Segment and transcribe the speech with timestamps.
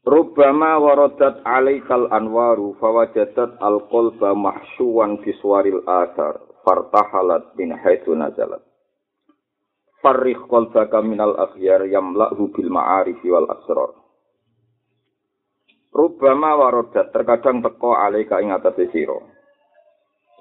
[0.00, 4.32] Rubbama waradat alaikal anwaru fawajadat al-qalba
[5.20, 8.64] biswaril asar fartahalat min haitsu nazalat.
[10.00, 13.92] Farrikh qalbaka minal akhyar yamla'hu bil ma'arifi wal asrar.
[15.92, 19.20] Rubbama waradat terkadang teko alaika ing atase sira.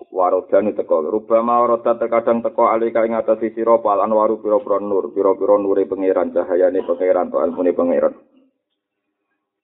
[0.08, 1.04] Warodan teko.
[1.04, 6.32] Rubbama waradat terkadang teko alaika ing atase sira pal anwaru pira-pira nur, pira-pira nure pangeran
[6.32, 8.16] cahayane pangeran to ilmune pangeran.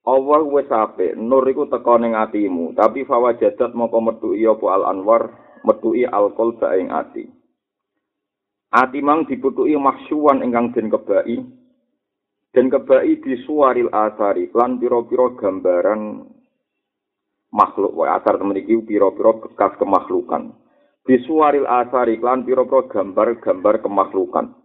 [0.05, 5.33] Allah wis apik, nur iku teka ning atimu, tapi fawajadat moko metuki apa al anwar,
[5.65, 7.25] metuki alkol ing ati.
[8.69, 11.41] Ati mang diputuki mahsyuwan ingkang den kebai.
[12.53, 16.27] Den kebai disuaril asari lan pira-pira gambaran
[17.55, 20.53] makhluk wae asar temen iki pira-pira bekas kemakhlukan.
[21.07, 24.64] Disuaril asari lan pira-pira gambar-gambar kemakhlukan.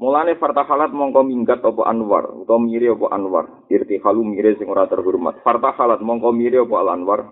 [0.00, 3.68] Mulane fartahalat mongko minggat apa Anwar utawa miri apa Anwar.
[3.68, 5.44] Irtihalu miri sing ora terhormat.
[5.44, 7.28] Fartahalat mongko miri apa Al Anwar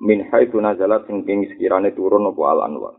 [0.00, 2.96] min haitsu nazalat sing ing sekirane turun apa Al Anwar.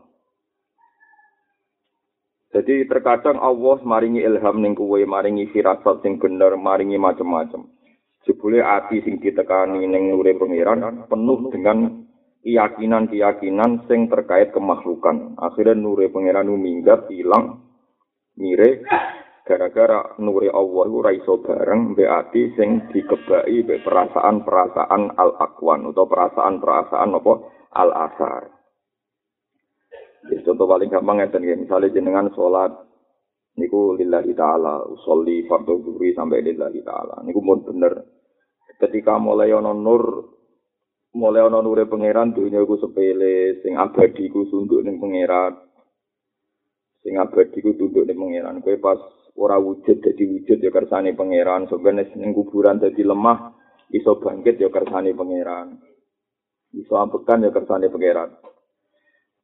[2.54, 7.66] Jadi terkadang Allah maringi ilham ning kuwe maringi firasat sing bener maringi macam-macam
[8.22, 12.06] jebule ati sing ditekani ning nure pangeran penuh dengan
[12.46, 15.34] keyakinan-keyakinan sing terkait kemakhlukan.
[15.34, 17.73] Akhirnya nure pangeran minggat hilang
[18.38, 18.82] mire
[19.44, 27.10] gara-gara nuri Allah ora iso bareng mbek ati sing dikebaki mbek perasaan-perasaan al-aqwan utawa perasaan-perasaan
[27.12, 27.34] apa?
[27.74, 28.42] Al-asar.
[30.32, 32.72] Ya, contoh paling gampang ngeten ya, misalnya jenengan sholat
[33.60, 37.20] niku lillahi ta'ala usolli fardhu dhuhri sampai lillahi ta'ala.
[37.28, 38.00] Niku mun bener.
[38.80, 40.32] Ketika mulai ana nur
[41.14, 45.54] mulai ana nure pangeran dunia iku sepele sing abadi ku sunduk ning pangeran
[47.04, 48.64] sing abadi ku tunduk ning pangeran.
[48.64, 48.96] Kowe pas
[49.36, 51.68] ora wujud dadi wujud ya kersane pangeran.
[51.68, 53.52] Sebenarnya ning kuburan dadi lemah
[53.92, 55.76] iso bangkit ya kersane pangeran.
[56.72, 58.32] Iso ambekan ya kersane pangeran.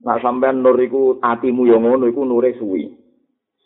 [0.00, 2.88] Nah sampean nur iku atimu yo ngono iku nure suwi.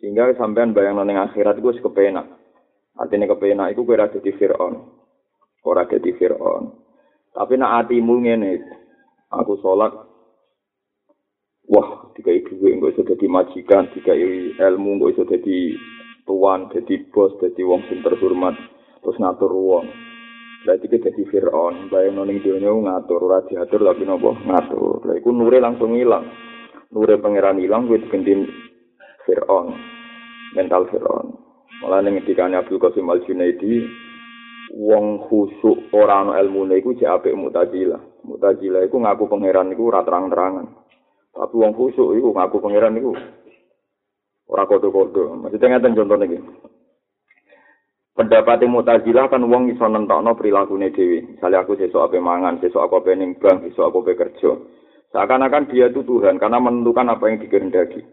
[0.03, 2.27] Sehingga sampean bayang ning akhirat iku wis kepenak.
[2.99, 4.75] Artinya kepenak iku kowe ora dadi Firaun.
[5.63, 6.83] Ora dadi Firaun.
[7.31, 8.53] Tapi nak atimu ngene
[9.31, 10.14] aku sholat
[11.69, 15.73] wah dikai duwe engko iso dadi majikan dikai ilmu engko iso dadi
[16.29, 18.57] tuan dadi bos dadi wong sing terhormat
[19.01, 19.87] terus ngatur wong.
[20.65, 25.05] Berarti kita dadi Fir'aun bayang ning dunia ngatur ora diatur tapi nopo ngatur.
[25.05, 26.25] Lha iku nure langsung ilang.
[26.89, 28.33] Nure pangeran ilang kuwi diganti
[29.29, 29.77] Fir'aun
[30.57, 31.37] mental Fir'aun.
[31.85, 33.85] Malah ning dikane Abdul Qasim Al Junaidi
[34.73, 40.84] wong khusuk ora ana ilmune iku jek apik mutajilah iku ngaku pangeran iku ora terang-terangan
[41.35, 43.13] Tapi wong khusuk iku ngaku pangeran iku
[44.49, 45.35] ora kodo-kodo.
[45.35, 46.39] Maksudnya ngeten contohnya iki.
[48.15, 51.35] Pendapat Mu'tazilah kan wong iso nentokno prilakune dhewe.
[51.35, 54.55] Misalnya aku sesuk ape mangan, sesuk aku ape ning bank, sesuk aku ape kerja.
[55.11, 58.07] Seakan-akan dia itu Tuhan karena menentukan apa yang dikehendaki.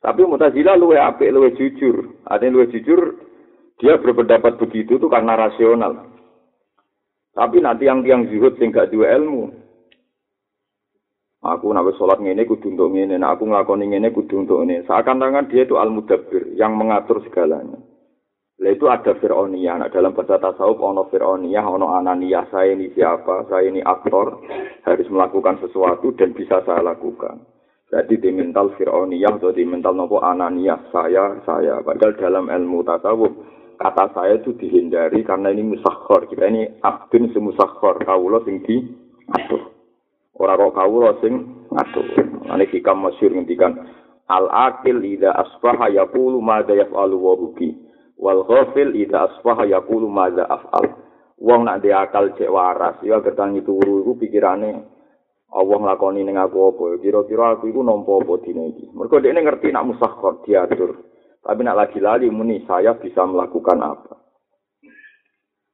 [0.00, 2.24] Tapi Mu'tazilah luwe apik, luwe jujur.
[2.24, 3.00] Artinya luwe jujur,
[3.76, 6.08] dia berpendapat begitu tuh karena rasional.
[7.36, 9.52] Tapi nanti yang tiang zuhud sing gak duwe ilmu,
[11.38, 14.82] Aku nak sholat ngene kudu untuk ngene, nak aku nglakoni ngene kudu untuk ngene.
[14.90, 17.78] Seakan-akan dia itu al-mudabbir yang mengatur segalanya.
[18.58, 19.78] Lah itu ada Fir'auniyah.
[19.78, 22.50] Nah, dalam bahasa tasawuf ono Fir'auniyah, ono Ananiyah.
[22.50, 23.46] Saya ini siapa?
[23.46, 24.42] Saya ini aktor.
[24.82, 27.38] Harus melakukan sesuatu dan bisa saya lakukan.
[27.86, 30.90] Jadi di mental Fir'auniyah atau di mental nopo Ananiyah.
[30.90, 31.86] Saya, saya.
[31.86, 33.30] Padahal dalam ilmu tasawuf,
[33.78, 36.26] kata saya itu dihindari karena ini musakhor.
[36.26, 38.02] Kita ini abdun semusakhor.
[38.02, 39.77] Kaulah sing diatur.
[40.38, 42.06] Ora kok kawula sing ngatur.
[42.48, 43.74] Ane hikam masyhur ngendikan
[44.30, 47.74] al akil ida asbaha yaqulu ma da yaf'alu wa buki
[48.16, 50.86] wal ghafil ida asbaha yaqulu ma da af'al.
[51.38, 54.98] Wong nak di akal cek waras, ya gertangi turu iku pikirane
[55.48, 56.84] Allah nglakoni ning aku apa?
[57.00, 58.92] Kira-kira aku iku nampa apa dina iki.
[58.92, 61.08] Mergo dekne ngerti nak musakhkhar diatur.
[61.40, 64.12] Tapi nak lagi lali muni saya bisa melakukan apa?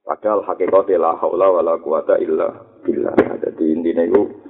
[0.05, 3.17] Padahal hakikatnya la haula wala quwata illa billah.
[3.41, 4.44] Jadi intinya itu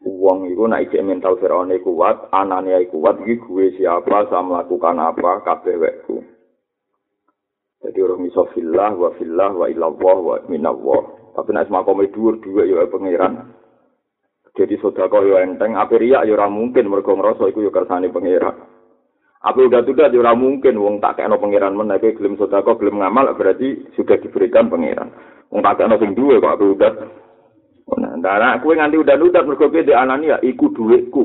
[0.00, 5.76] Uang itu naik mental Fir'aun kuat, anaknya kuat, iki gue siapa, saya melakukan apa, kabeh
[7.80, 11.32] Jadi orang iso fillah wa fillah wa ilallah wa minallah.
[11.32, 13.56] Tapi nek makome dhuwur dhuwit ya pangeran.
[14.52, 18.52] Jadi sedekah yo enteng, ape riak yo ora mungkin mergo ngrasa iku yo kersane pangeran.
[19.40, 23.00] Ape udah udah yo ora mungkin wong tak kekno pangeran men nek gelem sedekah gelem
[23.00, 25.08] ngamal berarti sudah diberikan pangeran.
[25.48, 26.92] Wong tak kekno sing duwe kok ape udah.
[27.98, 31.24] Nah, ndara kowe nganti udah-udah mergo kowe di anani ya iku dhuwitku.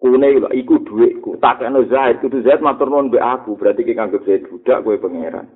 [0.00, 0.26] Kune
[0.56, 1.38] iku dhuwitku.
[1.38, 4.96] Tak kekno Zaid kudu Zaid matur nuwun mbek aku, berarti ki kanggep Zaid budak kowe
[4.98, 5.46] pangeran.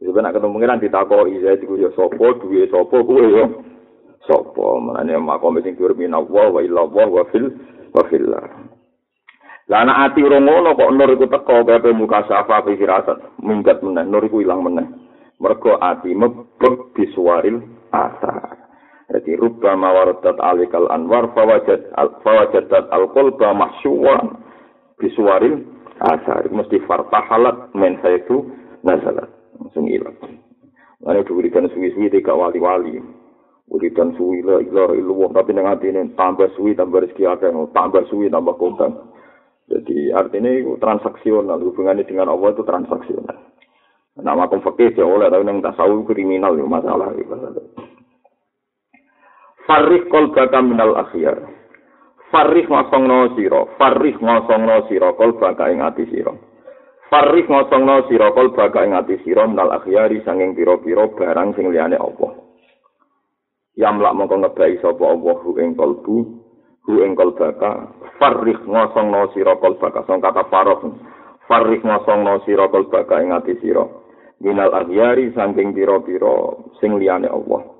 [0.00, 3.44] Sebenarnya ketemu pangeran ditakoki Zaid iku yo sapa, duwe sapa kowe yo.
[4.28, 7.50] sapa menane makom sing dhuwur minallah wa illallah wa fil
[7.90, 8.44] wa fillah
[9.70, 13.80] lah anak ati ora ngono kok nur iku teko kabeh muka safa fi firasat minggat
[13.80, 14.86] meneh nur iku ilang meneh
[15.40, 18.59] mergo ati mebek disuaril asar
[19.10, 24.38] Jadi rubba mawaradat alikal anwar fawajad al fawajadat al qalba mahsyuwan
[25.02, 25.66] bisuaril
[25.98, 28.46] asar mesti fartahalat men saitu
[28.86, 29.26] nazalat
[29.58, 30.14] langsung ilang.
[31.02, 33.02] Lalu diberikan suwi-suwi tiga wali-wali.
[33.70, 38.30] Wiridan suwi la ilaha illallah tapi nang atine tambah suwi tambah rezeki akeh tambah suwi
[38.30, 39.10] tambah kondang.
[39.70, 43.38] Jadi artinya itu transaksional hubungannya dengan Allah itu transaksional.
[44.18, 47.30] Nama fakih ya oleh tapi nang tasawuf kriminal itu masalah itu.
[49.70, 51.38] Farih kol baka minal akhyar.
[52.34, 53.70] Farih ngosong no siro.
[53.78, 56.34] Farih ngosong no siro kol baka ing ati siro.
[57.06, 61.70] Farih ngosong no siro kol baka ing ati siro minal akhyari sanging piro-piro barang sing
[61.70, 62.50] liyane Allah.
[63.80, 66.16] yamlak mongko ngebai sapa Allah hu ing kalbu
[66.84, 67.88] hu ing kalbaka
[68.20, 70.80] farih ngosongno sira kalbaka sing kata farah
[71.48, 73.88] farih ngosongno sira kalbaka ing ati sira
[74.44, 77.79] minal aghyari saking pira-pira sing liyane Allah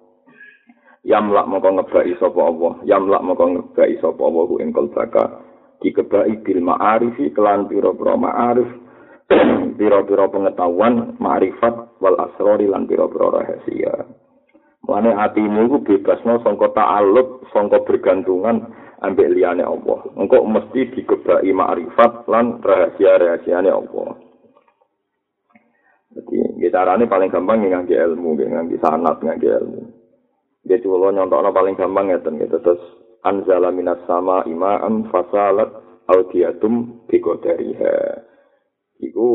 [1.06, 5.24] yamlak mongko ngebai sapa Allah yamlak mongko ngebai sapa Allah hu ing kalbaka
[5.80, 8.70] dikebai bil ma'arifi kelan pira-pira ma'arif
[9.78, 13.94] pira-pira pengetahuan ma'rifat wal asrori lan pira-pira rahasia
[14.80, 18.64] Mane atimu iku bebasno sangka ta'alluq, sangka bergantungan
[19.04, 20.08] ambek liyane Allah.
[20.16, 24.16] Engko mesti digebaki makrifat lan rahasia-rahasiane Allah.
[26.10, 29.79] Jadi, carane paling gampang ngangge ilmu, ngangge sanat, ngangge ilmu.
[30.70, 32.62] Dia coba nyontokno paling gampang ngeten gitu.
[32.62, 32.78] Terus
[33.26, 35.66] anzala minas sama ima'an fasalat
[36.06, 38.22] audiatum biqadariha.
[39.02, 39.28] Iku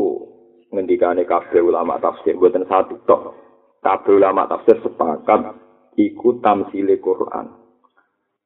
[0.72, 3.36] ngendikane kabeh ulama tafsir mboten satu tok.
[3.84, 5.60] kabeh ulama tafsir sepakat
[6.00, 7.52] iku tamsile Quran.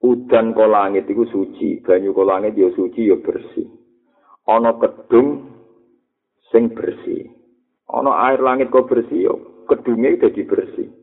[0.02, 3.70] Udan ko langit iku suci, banyu ko langit ya suci ya bersih.
[4.50, 5.46] Ana kedung
[6.50, 7.30] sing bersih.
[7.86, 9.34] Ana air langit kok bersih ya
[9.70, 10.99] kedunge dadi bersih.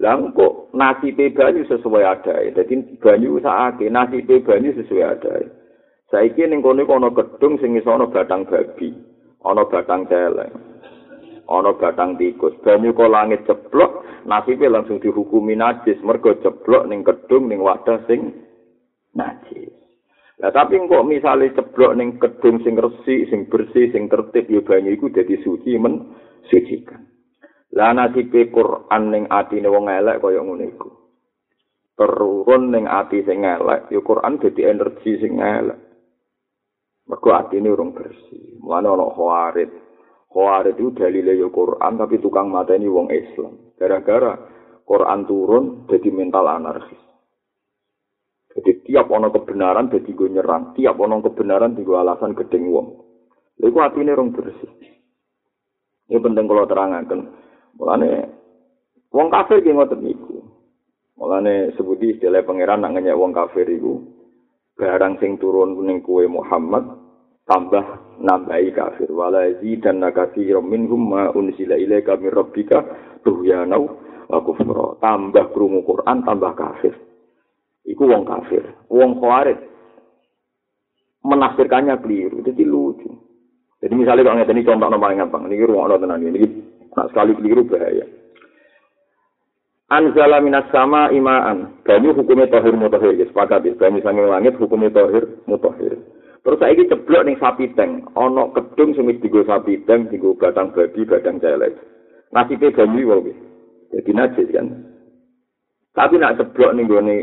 [0.00, 2.56] Lah kok nasibe banyu sesuai adae.
[2.56, 5.44] Dadi banyu sakake nasibe banyu sesuai adae.
[6.08, 8.90] Saiki ning kono ana kedung sing iso ana batang babi,
[9.44, 10.70] ana batang celeng.
[11.50, 17.50] ana batang tikus banyu kok langit ceblok nasibe langsung dihukumi najis mergo ceblok ning kedung
[17.50, 18.46] ning wadah sing
[19.18, 19.74] najis
[20.38, 24.94] lah tapi kok misale ceblok ning kedung sing resik sing bersih sing tertib ya banyu
[24.94, 26.14] iku dadi suci men
[26.46, 27.09] sucikan
[27.76, 30.90] lah nasibe Quran ning atine wong elek kaya ngono iku
[31.94, 35.78] turun ning ati sing elek ya Quran dadi energi sing elek
[37.06, 39.70] mergo atine urung bersih mulane ana khawarit
[40.30, 43.74] Khawarij itu dalile ya Quran tapi tukang mateni wong Islam.
[43.74, 44.38] Gara-gara
[44.86, 47.02] Quran turun jadi mental anarkis.
[48.54, 52.88] Jadi tiap ono kebenaran jadi gue nyerang, tiap ono kebenaran di alasan gedeng wong.
[53.62, 54.70] Lalu hati ini orang bersih.
[56.10, 57.20] Ini penting kalau terangkan.
[57.78, 58.10] Mulane
[59.12, 60.40] wong kafir ki ngoten niku.
[61.20, 64.00] Mulane sebuti istilah pangeran nak ngenyek wong kafir iku
[64.80, 66.88] barang sing turun ning kue Muhammad
[67.44, 69.12] tambah nambahi kafir.
[69.12, 72.80] Wala dan nakatsirum minhum ma unsila ilaika min rabbika
[73.20, 73.84] tuhyanau
[74.30, 74.96] kufra.
[75.02, 76.94] Tambah krungu Quran tambah kafir.
[77.84, 78.64] Iku wong kafir.
[78.88, 79.60] Wong khawarij
[81.20, 83.12] menafsirkannya keliru jadi lucu.
[83.80, 88.06] Jadi misalnya kalau ngeten contoh paling gampang ini ruang tenan ini nah, sekali keliru bahaya
[89.90, 91.82] Anzala minas sama imaan.
[91.82, 93.10] Banyu hukumnya tohir mutahir.
[93.26, 93.74] Sepakat.
[93.74, 95.98] Banyu sanging langit hukumnya tohir mutahir.
[96.40, 101.04] Terus saiki ceblok ning sapi teng, ana kedung wis digo sapi teng, digo batang babi,
[101.04, 101.76] batang celek.
[102.32, 103.34] Nasibe banyu wae.
[103.92, 104.66] Jadi najis kan.
[105.92, 107.16] Tapi nak ceblok ning gone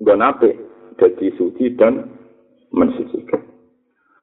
[0.00, 0.56] nggon apik,
[0.98, 2.08] dadi suci dan
[2.74, 3.44] mensucikan.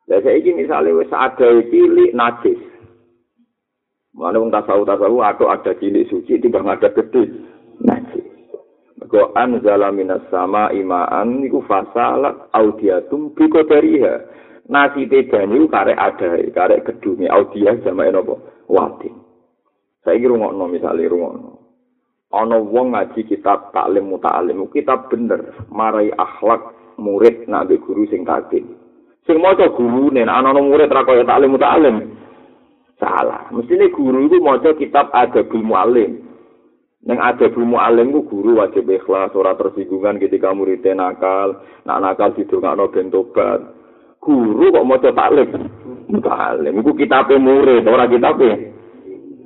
[0.10, 2.60] Lah saiki misale wis ada cilik najis.
[4.16, 7.36] Mana wong tasawuf tasawuf atau ada cilik suci timbang ada gede
[7.84, 8.24] najis.
[9.12, 14.24] Go anzala minas sama imaan niku fasalat audiatum biko dariha.
[14.66, 19.14] Nasi banyu karek ada, karek gedungi audia sama enopo wati.
[20.02, 21.66] Saya kira ngokno misalnya rungokno.
[22.36, 28.76] ana wong ngaji kitab taklim muta'alim kitab bener marai akhlak murid nak guru sing taklim
[29.24, 31.96] sing maca nek ana murid ra kaya taklim muta'alim
[33.06, 36.26] salah mestine guru iku maca kitab adabul muallim
[37.06, 42.34] Neng ada ilmu alim ku guru wajib ikhlas, ora tersinggungan ketika muridnya nakal, nak nakal
[42.34, 43.62] situ nggak no bentobat.
[44.18, 45.70] Guru kok mau taklim,
[46.18, 46.82] taklim.
[46.82, 48.74] Ku kitabnya murid, ora kitabnya.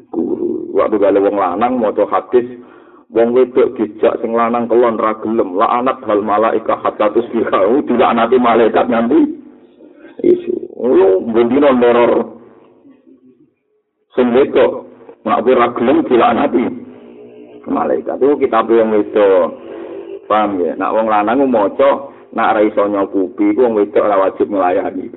[0.07, 2.47] Guru, waktu gale wong lanang mau hadis,
[3.11, 8.87] wong wedok dijak sing lanang kelon ragelem, la anak hal malaika hatta tidak nanti malaikat
[8.87, 9.19] nanti.
[10.23, 12.38] Isu, lu bendino neror.
[14.19, 14.83] Sing wedok,
[15.23, 16.89] nak ragelem tidak nanti.
[17.69, 19.29] malaikat itu kita yang itu
[20.25, 24.49] paham ya nak wong lanang maca nak ra iso nyukupi ku wong wedok ora wajib
[24.49, 25.09] melayani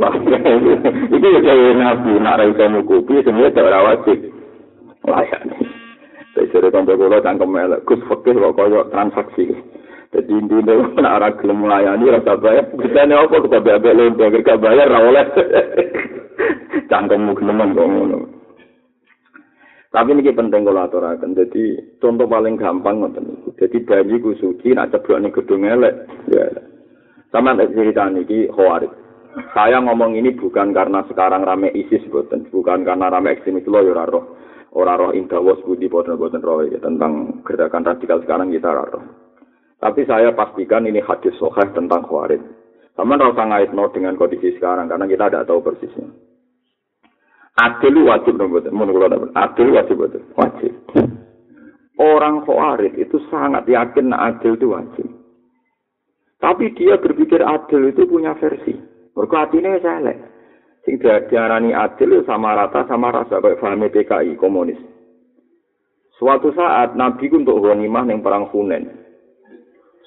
[1.17, 4.19] iki ya kaya nabi nak ra iso nyukupi sing wedok ora wajib
[5.05, 5.57] melayani
[6.33, 9.53] saya sudah sampai kula cangkem melek kus fakir kok kaya transaksi.
[10.17, 12.73] Jadi intinya nak ora gelem melayani rasa bayar.
[12.73, 13.37] Bisa nih apa?
[13.37, 15.27] Kita bayar lontong gak bayar ra oleh.
[16.93, 18.42] Cangkemmu gelem kok ngono
[19.93, 21.37] Tapi ini penting kalau aturakan.
[21.37, 23.53] Jadi contoh paling gampang ngoten.
[23.61, 26.09] Jadi bayi ku suci nak ceblok ning gedung elek.
[26.33, 26.49] Ya.
[27.29, 28.89] Sama nek cerita niki khawarit.
[29.53, 34.05] Saya ngomong ini bukan karena sekarang rame ISIS boten, bukan karena rame ekstremis lo ya
[34.09, 34.37] roh.
[34.73, 39.05] Ora roh indawas budi boten boten roh ya tentang gerakan radikal sekarang kita roh.
[39.77, 42.41] Tapi saya pastikan ini hadis sahih tentang khawarit.
[42.97, 46.32] Sama ora usah ngaitno dengan kondisi sekarang karena kita tidak tahu persisnya.
[47.53, 48.73] Adil wajib dong betul.
[48.73, 50.25] Mau dapat adil wajib betul.
[50.41, 50.73] Wajib.
[52.01, 55.07] Orang khawarij itu sangat yakin adil itu wajib.
[56.41, 58.73] Tapi dia berpikir adil itu punya versi.
[59.13, 60.19] Mergo atine elek.
[60.83, 64.81] Sing diarani adil sama rata sama rasa kayak paham PKI komunis.
[66.17, 68.89] Suatu saat Nabi untuk ghanimah ning perang Hunain.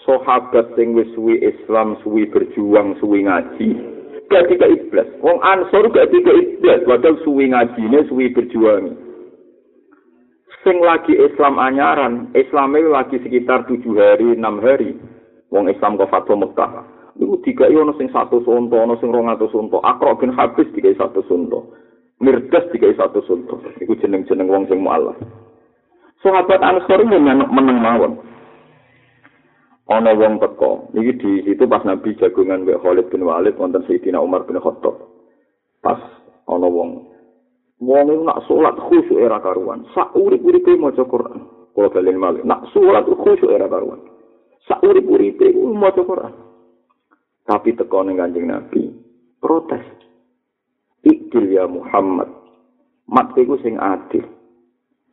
[0.03, 3.94] Sahabat sing wis suwi Islam, suwi berjuang, suwi ngaji,
[4.29, 5.07] gak tiga iblis.
[5.21, 6.81] Wong ansor gak tiga iblis.
[6.85, 8.97] Padahal suwi ngajine, suwi berjuang.
[10.65, 14.97] Sing lagi Islam anyaran, Islamnya lagi sekitar tujuh hari, enam hari.
[15.53, 16.71] Wong Islam ke Fatwa Mekah.
[17.15, 19.79] Iku tiga ono sing satu sunto, ono sing rong atau sunto.
[19.85, 21.71] Akro bin habis tiga satu sunto.
[22.19, 23.61] Mirdas tiga satu sunto.
[23.79, 25.15] Iku jeneng-jeneng wong sing mu'alaf.
[26.19, 28.19] Sahabat Ansor menang mawon.
[29.89, 30.89] Ana wong teko.
[30.93, 34.97] Iki di situ pas nabi jagungan mbek Khalid bin Walid wonten Sayyidina Umar bin Khattab.
[35.81, 36.01] Pas
[36.49, 37.13] ana wong.
[37.81, 39.85] Wong nak salat khusyuk era karuan.
[39.93, 41.69] Sak urip-uripe maca Quran.
[41.75, 42.41] Kula balen malih.
[42.47, 44.01] Nak salat khusyuk era karuan.
[44.65, 46.33] Sak urip-uripe maca Quran.
[47.45, 48.89] Tapi teko ning Kanjeng Nabi
[49.37, 49.85] protes.
[51.05, 52.33] Ikdil ya Muhammad.
[53.05, 54.25] Mat iku sing adil.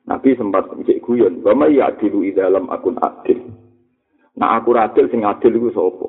[0.08, 3.38] Nabi sempat cek guyon, "Wa may ya'dilu dalam akun adil."
[4.38, 6.08] Nah aku adil sing adil iku sapa?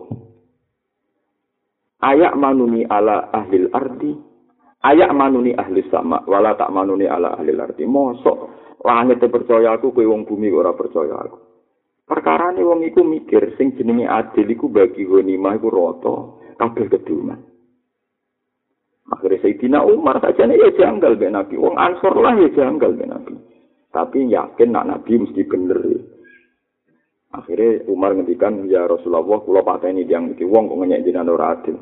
[2.04, 4.12] Ayak manuni ala ahli ardi,
[4.84, 7.88] ayak manuni ahli sama, wala tak manuni ala ahli ardi.
[7.88, 8.38] Mosok
[8.84, 11.38] langit percaya aku, kowe wong bumi ora percaya aku.
[12.04, 16.16] Perkara ini wong iku mikir sing jenenge adil iku bagi ghanimah iku rata
[16.60, 17.40] kabeh keduman.
[19.08, 21.56] Akhirnya Sayyidina Umar saja ya janggal Nabi.
[21.56, 23.36] Wong Ansor lah ya janggal Nabi.
[23.94, 25.80] Tapi yakin nak Nabi mesti bener.
[25.86, 26.00] Ya.
[27.34, 31.82] Akhirnya Umar ngendikan ya Rasulullah kula pateni yang iki wong kok ngenyek jenengan ora adil.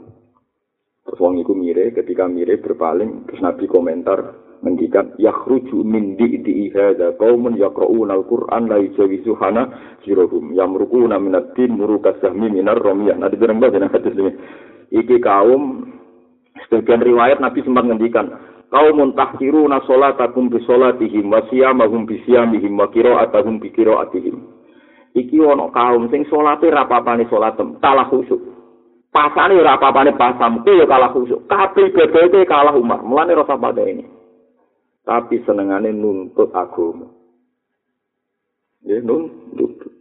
[1.04, 4.32] Terus wong iku mire ketika mire berpaling terus Nabi komentar
[4.64, 11.36] ngendikan yakhruju min di di hadza qaumun yaqra'una al-Qur'an la yujawizu hana jirohum yamruquna min
[11.36, 13.20] ad-din murukas sahmi minar ramiyah.
[13.20, 14.32] Nah dibilang dengan hadis ini.
[15.04, 15.92] Iki kaum
[16.64, 18.40] sebagian riwayat Nabi sempat ngendikan
[18.72, 24.61] kaumun tahkiruna salatakum bi salatihim wa siyamahum bi siyamihim wa qira'atuhum bi qira'atihim.
[25.16, 28.40] Iki ana kaum sing salate ra papane salatem kalah khusyuk
[29.12, 33.84] pasane ora papane pasam ku ya kalah khusyuk kabeh ibadate kalah umar mulane rasa pada
[33.84, 34.08] ini
[35.04, 37.12] tapi senengane nuntut agama
[38.88, 39.92] ya nuntut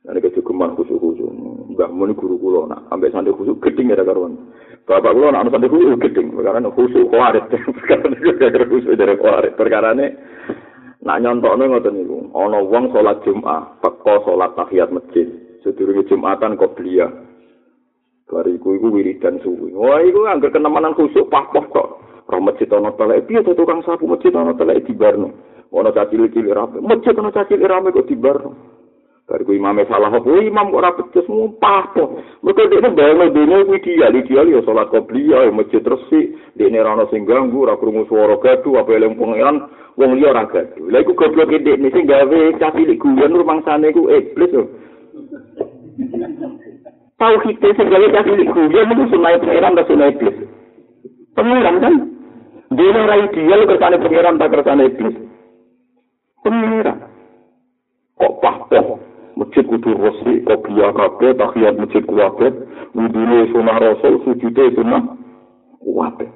[0.00, 1.28] Nah, ini kecukupan khusyuk-khusyuk.
[1.76, 4.48] Enggak, mau guru kulo, nak sampai santri khusyuk, geding ya, karuan.
[4.88, 6.32] Bapak kulo, nak santri khusyuk, geding.
[6.32, 7.44] Perkara khusyuk, kuarit.
[7.76, 9.52] Perkara khusyuk dari kuarit.
[9.60, 9.92] Perkara
[11.00, 15.24] Nak nyontokno ngoten niku, ana wong salat Jumat, teko salat tahiyat masjid.
[15.64, 17.08] Sedurunge Jumatan kok belia.
[18.28, 19.72] Bariku iku wiridan suwi.
[19.72, 21.88] Wah, iku anggar kenemanan khusuk pah-pah kok.
[22.30, 25.34] Roh masjid ana telek, piye to tukang sapu masjid ana telek di barno.
[25.74, 28.14] Ana cacil cilik rame, masjid ana cacil rame kok di
[29.30, 32.18] Bar ku imame salah apa imam kok ora becus ngumpah po.
[32.42, 36.98] Mergo dekne bayang dene ku ideal, ideal ya salat qobliyah ya masjid resik, dekne ora
[36.98, 40.82] ono sing ganggu, ora krungu swara gaduh apa eling pangeran, wong liya ora gaduh.
[40.90, 44.66] Lah iku goblok dekne sing gawe cah cilik guyon rumangsane ku iblis yo.
[47.14, 50.36] Tahu kita sing gawe cah cilik guyon iku sunai pangeran ta sunai iblis.
[51.38, 51.94] Pangeran kan
[52.74, 55.14] Dene ora ideal kersane pangeran ta kersane iblis.
[56.42, 56.98] Pangeran.
[58.18, 59.09] Kok pahpoh
[59.40, 62.52] masjid kudu resik kopiah kabeh tahiyat masjid kuwabet
[62.92, 65.16] wudune sunah rasul sujude sunah
[65.80, 66.28] kuwabet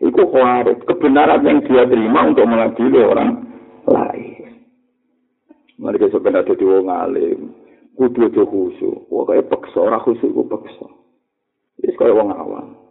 [0.00, 3.48] itu khawarit kebenaran yang dia terima untuk mengadili orang
[3.88, 4.60] lain.
[5.80, 7.40] Mereka sebenarnya jadi wong alim.
[7.96, 9.08] Kudu aja khusyuk.
[9.08, 9.80] Wah kayak peksa.
[9.80, 10.84] Orang khusyuk ku peksa.
[11.80, 12.85] Ini kayak wong awam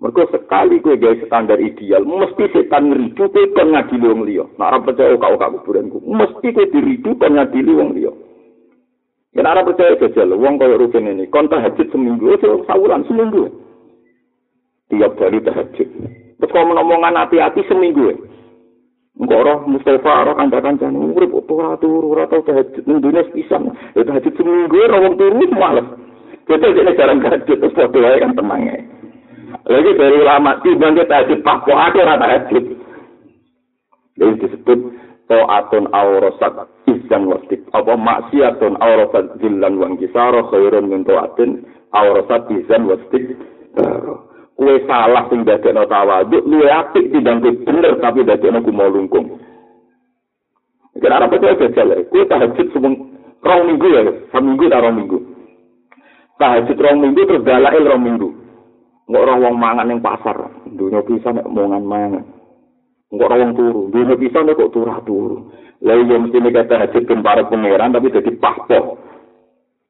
[0.00, 4.48] Mergo sekali kowe gawe standar ideal, mesti setan ngridu kowe kon ngadili wong liya.
[4.56, 8.12] Nek ora percaya kok kok kuburanku, mesti kowe diridu kon ngadili wong liya.
[9.36, 13.52] Yen ora percaya jajal wong kaya rugen ini, kon tahajud seminggu aja sawulan seminggu.
[14.88, 15.88] Tiap hari tahajud.
[16.40, 18.16] Terus kalau ngomongan hati-hati seminggu ya.
[19.20, 23.68] Engkau roh Mustafa, roh kanca-kancane urip ora turu, ora tau tahajud ning dunia sepisan.
[23.92, 25.84] Ya tahajud seminggu ora wong turu males.
[26.48, 28.80] Jadi dia jarang tahajud terus padha wae kan tenang ya.
[29.68, 32.64] Lagi dari ulama timbang kita tahajud pak kok ada rata tahajud.
[34.16, 34.78] Jadi disebut
[35.28, 37.60] to'atun aurosat izan wastik.
[37.76, 43.36] Apa maksiatun aurosat jillan wang kisaro khairun min to'atin aurosat izan wastik.
[44.60, 49.40] Kue salah sing dadekno tawaduk, luwe apik timbang bener tapi dadekno kumo lungkung.
[51.00, 51.96] Kenapa percaya jajal?
[52.12, 52.96] Kue tahajud semung
[53.40, 54.02] rong minggu ya,
[54.32, 55.18] seminggu tak rong minggu.
[56.36, 58.39] Tahajud rong minggu terus dalail rong minggu.
[59.10, 60.38] Enggak orang wong mangan yang pasar.
[60.70, 62.24] Dunia bisa nek omongan mangan.
[63.10, 63.82] Enggak orang wong turu.
[63.90, 65.50] Dunia bisa nek kok turah turu.
[65.82, 69.02] Lalu yang mesti nek kata hajatkan para pangeran tapi jadi pahpo.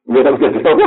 [0.09, 0.87] Dia tapi jadi apa?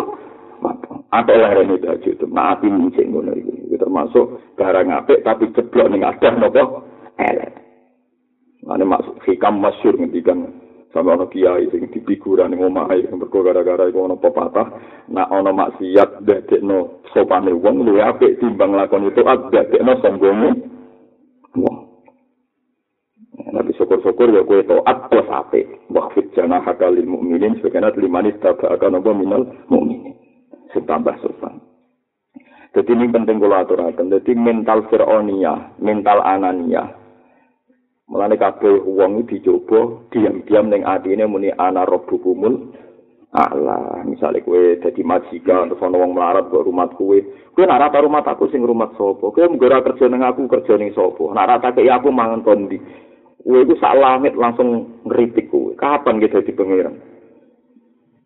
[1.13, 2.25] Atau lah ini itu itu.
[2.25, 3.77] Nah, api mincing ngono ini.
[3.77, 6.89] Termasuk barang apik tapi ceblok ning adah nopo.
[7.21, 10.49] Nah, ini maksud hikam masyur ngendikan
[10.93, 14.69] sama ono kiai sing dipikuran ning ae mergo gara-gara iku ono pepatah
[15.09, 20.49] nak ono maksiat dadekno sopane wong luwih apik timbang lakon itu dadekno sombonge
[21.58, 21.84] wong
[23.34, 25.65] Nabi syukur-syukur ya kue to'at plus apik.
[25.89, 30.17] Wahfid jana hakal lil mu'minin sebagainya limanis taba akan apa minal mu'minin.
[30.73, 31.62] Setambah sopan.
[32.73, 34.10] Jadi ini penting kalau aturakan.
[34.10, 36.89] Jadi mental fir'onia, mental anania,
[38.03, 42.75] Mulane kabeh wong dicoba diam-diam ning atine muni ana rabbukumul
[43.33, 47.25] Allah, misalnya kue jadi majikan, terus ono wong melarat ke rumah kue,
[47.57, 50.93] kue nak rata rumah aku sing rumah sopo, kue menggora kerja neng aku kerja neng
[50.93, 52.77] sopo, nak rata ke aku mangan kondi,
[53.41, 56.93] kue itu sak langit langsung ngeritik kue, kapan kita di pangeran?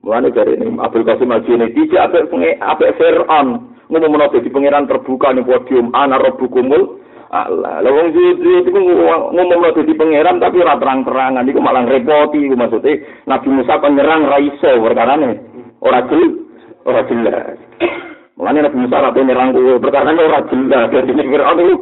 [0.03, 2.27] Mulane dari ini Abdul Qasim Al Junaid tidak apa
[2.63, 3.47] apa Fir'aun.
[3.87, 7.83] Ngomong menolak di pangeran terbuka nih podium ana rabbukumul Allah.
[7.83, 12.55] Lah wong suci iku ngomong lho dadi pangeran tapi ora terang-terangan iku malah repoti iku
[12.55, 15.31] maksude Nabi Musa kan nyerang ra iso perkarane.
[15.83, 16.33] Ora jelas,
[16.87, 17.57] ora jelas.
[18.39, 21.75] Mulane Nabi Musa ora nyerang kuwi perkarane ora jelas dadi Firaun iku.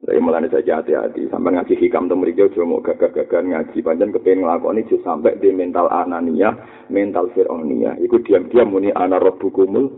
[0.00, 4.48] Jadi mulai saja hati-hati sampai ngaji hikam tuh mereka cuma mau gagah-gagah ngaji panjang kepengen
[4.48, 6.56] ngelakoni itu sampai di mental anania,
[6.88, 8.00] mental fironia.
[8.00, 9.92] Iku diam-diam muni ana rabbukumul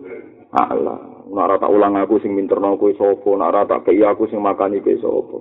[0.59, 1.12] Allah.
[1.33, 5.01] Nara tak ulang aku sing minterno kowe sapa, nara tak kei aku sing makani kowe
[5.01, 5.39] sapa.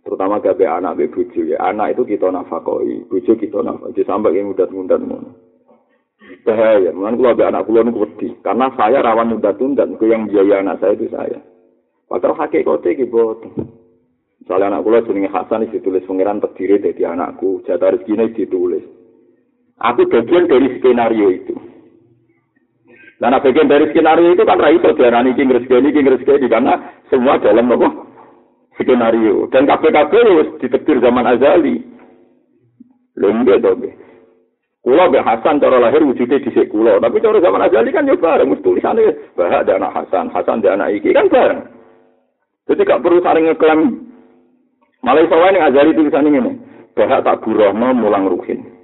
[0.00, 1.60] Terutama gawe anak be bojo ya.
[1.60, 5.30] Anak itu kita nafakoi, bojo kita nafakoi sampai yang mudat-mudat ngono.
[6.40, 10.80] Bahaya, mungkin kalau anak kula niku wedi, karena saya rawan mudat-mudat, ku yang biaya anak
[10.80, 11.36] saya itu saya.
[12.08, 13.52] Padahal iki boten.
[14.40, 18.82] Misalnya anak kula jenenge Hasan ditulis pangeran terdiri dari anakku, jatah rezekine ditulis.
[19.84, 21.54] Aku bagian dari skenario itu.
[23.20, 26.80] Karena bagian dari skenario itu kan raih perjalanan ini rezeki ini rezeki karena
[27.12, 27.88] semua dalam apa
[28.80, 31.84] skenario dan KPKP harus ditetir zaman azali.
[33.20, 33.84] Lembek dong.
[34.80, 38.48] Kulo be Hasan cara lahir wujudnya di kulo, tapi cara zaman azali kan ya bareng,
[38.48, 41.60] mesti tulisannya bahak ada anak Hasan, Hasan ada anak Iki kan bareng.
[42.64, 44.08] Jadi gak perlu saling ngeklaim.
[45.04, 46.52] Iso wae azali tulisannya ini,
[46.96, 48.79] bahak tak burohno mulang ruhin.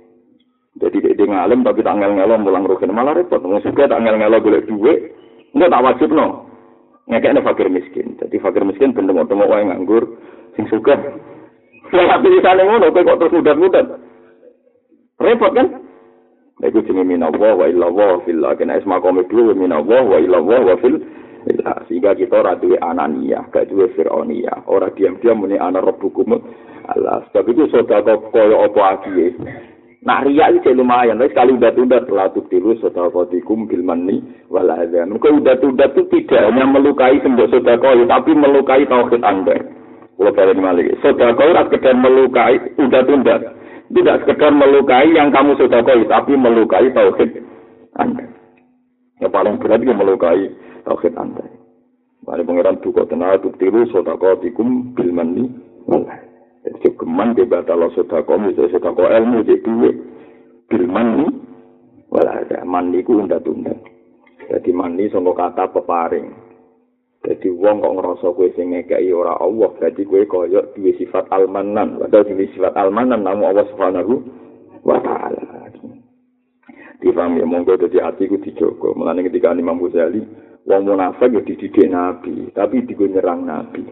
[0.76, 3.40] Jadi dia ngalim tapi tak ngel ngelo mulang rugen malah repot.
[3.40, 5.16] Juga tak ngel ngelo golek duit,
[5.56, 6.46] enggak tak wajib no.
[7.08, 8.18] Ngekekne fakir miskin.
[8.20, 10.04] Jadi fakir miskin ben tengok-tengok wae nganggur
[10.58, 10.66] sing
[11.92, 13.86] hati di sana ngono, kok terus mudat-mudat.
[15.22, 15.86] Repot kan?
[16.64, 20.98] Itu jenis minallah wa illallah fil Kena isma kami dulu minallah wa illallah wa fil
[21.86, 24.66] Sehingga kita ora duwe ananiyah, gak duwe fir'oniyah.
[24.66, 26.42] Orang diam-diam muni ana rabbukum
[26.90, 27.22] Allah.
[27.30, 29.30] Sebab itu saudara kaya apa lagi
[30.04, 34.20] Nah riak itu lumayan, tapi sekali udah tunda telah tubtilu sodakotikum bil mani
[34.52, 35.16] wal azan.
[35.16, 39.56] Maka udah tunda itu tidak hanya melukai sembah sodakoi, tapi melukai tauhid anda.
[40.16, 43.34] Kalau kalian malik, sodakoi tidak sekedar melukai, udah tunda.
[43.86, 47.30] Tidak sekedar melukai yang kamu sodakoi, tapi melukai tauhid
[47.96, 48.24] anda.
[49.24, 50.42] Yang paling berat itu melukai
[50.84, 51.44] tauhid anda.
[52.26, 55.48] Mari pengiran duka tenang tubtilu sodakotikum bil mani
[55.88, 56.25] wal azan.
[56.66, 59.96] Jadi geman di batal sodako, misalnya sodako ilmu, di duit.
[60.66, 61.26] Bilman ni,
[62.10, 62.66] wala ada.
[62.66, 63.70] Mandi ku unda-tunda.
[64.50, 66.26] Jadi mandi sama kata peparing.
[67.22, 71.98] Jadi wong kok ngerasa kue sing ngekai ora Allah, jadi kue koyok dua sifat almanan.
[72.02, 74.14] Padahal dua sifat almanan namu Allah subhanahu
[74.86, 75.42] wa ta'ala.
[77.02, 78.96] Difaham ya, monggo jadi hati ku dijogo.
[78.96, 80.22] Mulanya ketika Imam Ghazali,
[80.64, 83.84] wong munafik ya dididik Nabi, tapi digo nyerang Nabi.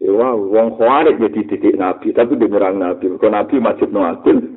[0.00, 3.20] Ya wong khawarij ya dididik Nabi, tapi dia nyerang Nabi.
[3.20, 4.48] Kalau Nabi majid no adil,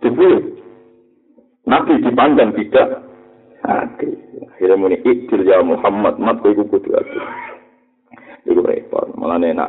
[0.00, 0.56] dipilih.
[1.68, 3.04] Nabi dipandang tidak
[3.60, 4.16] adil.
[4.40, 7.22] Akhirnya muni ikdil ya Muhammad, mat kau kudu adil.
[8.48, 9.68] Itu repot, malah enak.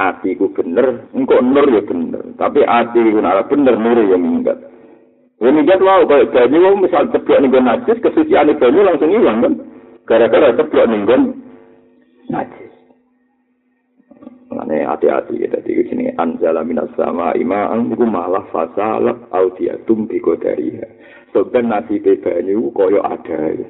[0.00, 2.32] Ati ku bener, engkau nur ya bener.
[2.40, 4.56] Tapi ati ku nara bener, nur ya minggat.
[5.44, 9.52] Ya minggat wow, kalau banyu, misal ceplok nih najis, kesucian banyu langsung hilang kan.
[10.08, 11.04] Gara-gara ceplok nih
[12.32, 12.61] najis.
[14.52, 20.76] Mane hati-hati ya dadi sini anzala minas sama ima'an iku malah fasalak audiatum biko dari
[21.32, 23.68] Soben nasi banyu koyo ada ya.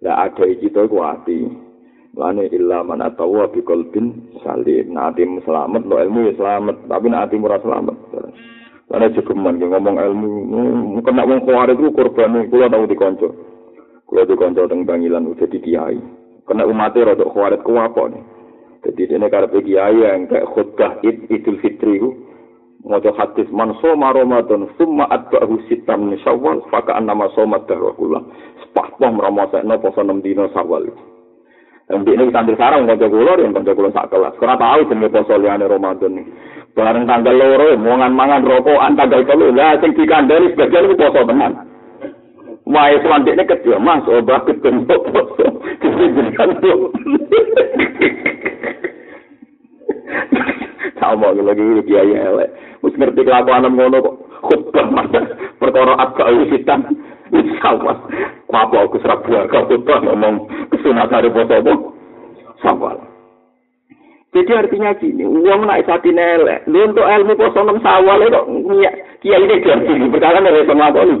[0.00, 1.44] Lah ada iki to ku ati.
[2.16, 4.96] Lane illa man atawa bi qalbin salim.
[4.96, 7.96] Nanti selamat lo ilmu ya selamat, tapi nanti murah selamat.
[8.88, 10.30] Lane cukuman ngomong ilmu,
[11.04, 13.28] kena wong kuare itu korban kula tau dikonco.
[14.08, 16.00] Kula dikonco teng Bangilan udah di kiai.
[16.48, 18.22] Kena umatnya rodok kuarit ku apa nih?
[18.82, 22.10] Jadi ini karena kiai yang kayak khutbah id idul fitri itu
[22.82, 28.18] Mojo hadis man soma Ramadan summa atba'ahu sitam min syawal fakaan nama soma darwakula
[28.58, 29.14] sepahpah
[29.62, 30.82] no poso 6 dino syawal
[31.86, 34.34] Dan ini santri sarang kanca kula yang kanca kula sak kelas.
[34.38, 36.26] Ora tahu jenenge poso liyane Ramadan nih.
[36.74, 41.52] Bareng tanggal loro mangan mangan rokokan tanggal telu lah sing dikandani sebagian itu poso tenan.
[42.72, 44.40] Wae selanjutnya kedua mas obah.
[45.82, 46.48] Kesenjangan
[51.02, 52.48] sama lagi kiai elek
[52.86, 54.86] wis ngerti kelakuan ngono kok khutbah
[55.58, 56.86] perkara agak wisitan
[57.58, 57.98] sama
[58.54, 61.72] apa aku serap buah kau khutbah ngomong kesunat hari foto apa
[62.62, 62.90] sama
[64.32, 66.64] jadi artinya gini, uang naik saat ini elek.
[66.64, 68.40] Lu untuk ilmu poso enam sawal itu,
[69.20, 71.20] kiai ini sama apa nih?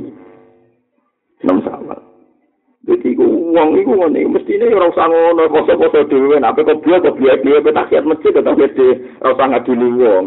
[2.92, 7.64] Jadi uang itu ngene mesti ini ora usah ngono poso-poso dhewe nek kok biya dhewe
[7.72, 10.24] tak masjid tetep gede ora usah ngadili wong.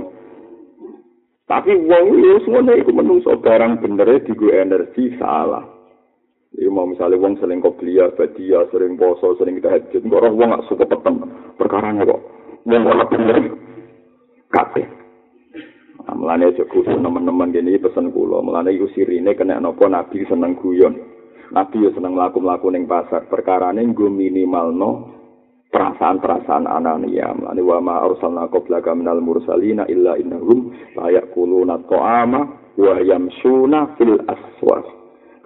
[1.46, 5.62] Tapi wong itu semuanya itu menungso barang bener digo energi salah.
[6.58, 10.50] Iku mau misalnya wong sering kok belia, badia, sering poso, sering tahajud, kok orang wong
[10.58, 11.22] gak suka peteng.
[11.62, 12.22] Perkara kok
[12.66, 13.38] wong ora bener.
[14.50, 14.88] Kabeh.
[16.06, 20.58] Nah, melane aja kudu teman-teman gini pesen kula, melane iku sirine kena napa nabi seneng
[20.58, 20.98] guyon.
[21.56, 23.32] Nabi yo seneng mlaku-mlaku ning pasar.
[23.32, 25.16] Perkarane nggo minimalno
[25.72, 27.32] perasaan-perasaan anania.
[27.32, 32.42] Mane wa ma arsalna qablaka minal mursalina illa innahum la yaquluna ta'ama
[32.76, 34.84] wa yamsuna fil aswaq.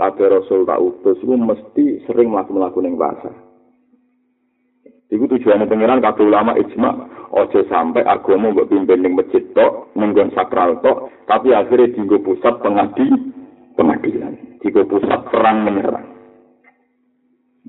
[0.02, 3.46] Kabeh rasul tak utus ku mesti sering mlaku-mlaku ning pasar.
[5.14, 7.06] Iku tujuannya pengiran kabeh ulama ijma
[7.38, 12.58] ojo sampai agama mbok pimpin ning masjid tok, ning sakral tok, tapi akhirnya dienggo pusat
[12.66, 13.06] pengadi
[13.78, 14.49] pengadilan.
[14.60, 16.20] Tiga pusat perang menyerang.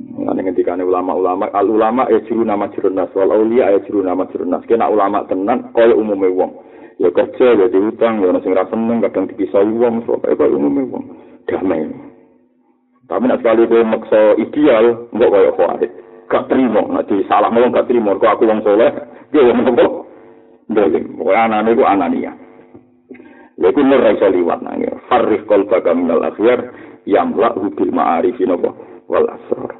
[0.00, 4.64] Ini ketika ulama-ulama, al ulama ya jiru nama jerunas, wal aulia ya jiru nama jerunas.
[4.64, 6.50] Kena ulama tenan, kaya umumnya wong.
[7.00, 11.04] Ya kerja, ya diutang, ya nasi ngerasa seneng, kadang dipisah wong, soalnya kaya umumnya wong.
[11.50, 11.84] Damai.
[13.10, 15.92] Tapi nak sekali gue maksa ideal, enggak kaya khawarit.
[16.30, 18.14] Gak terima, nanti salah ngomong gak terima.
[18.14, 18.90] Kau aku wong soleh,
[19.34, 19.92] dia wong kok.
[20.70, 22.32] Dolim, pokoknya anak-anak itu anania.
[23.60, 24.80] Lha nur iso liwat nang
[25.12, 26.72] farih qalbaka minal akhyar
[27.04, 28.72] yamla bil ma'arif napa
[29.04, 29.76] wal asrar.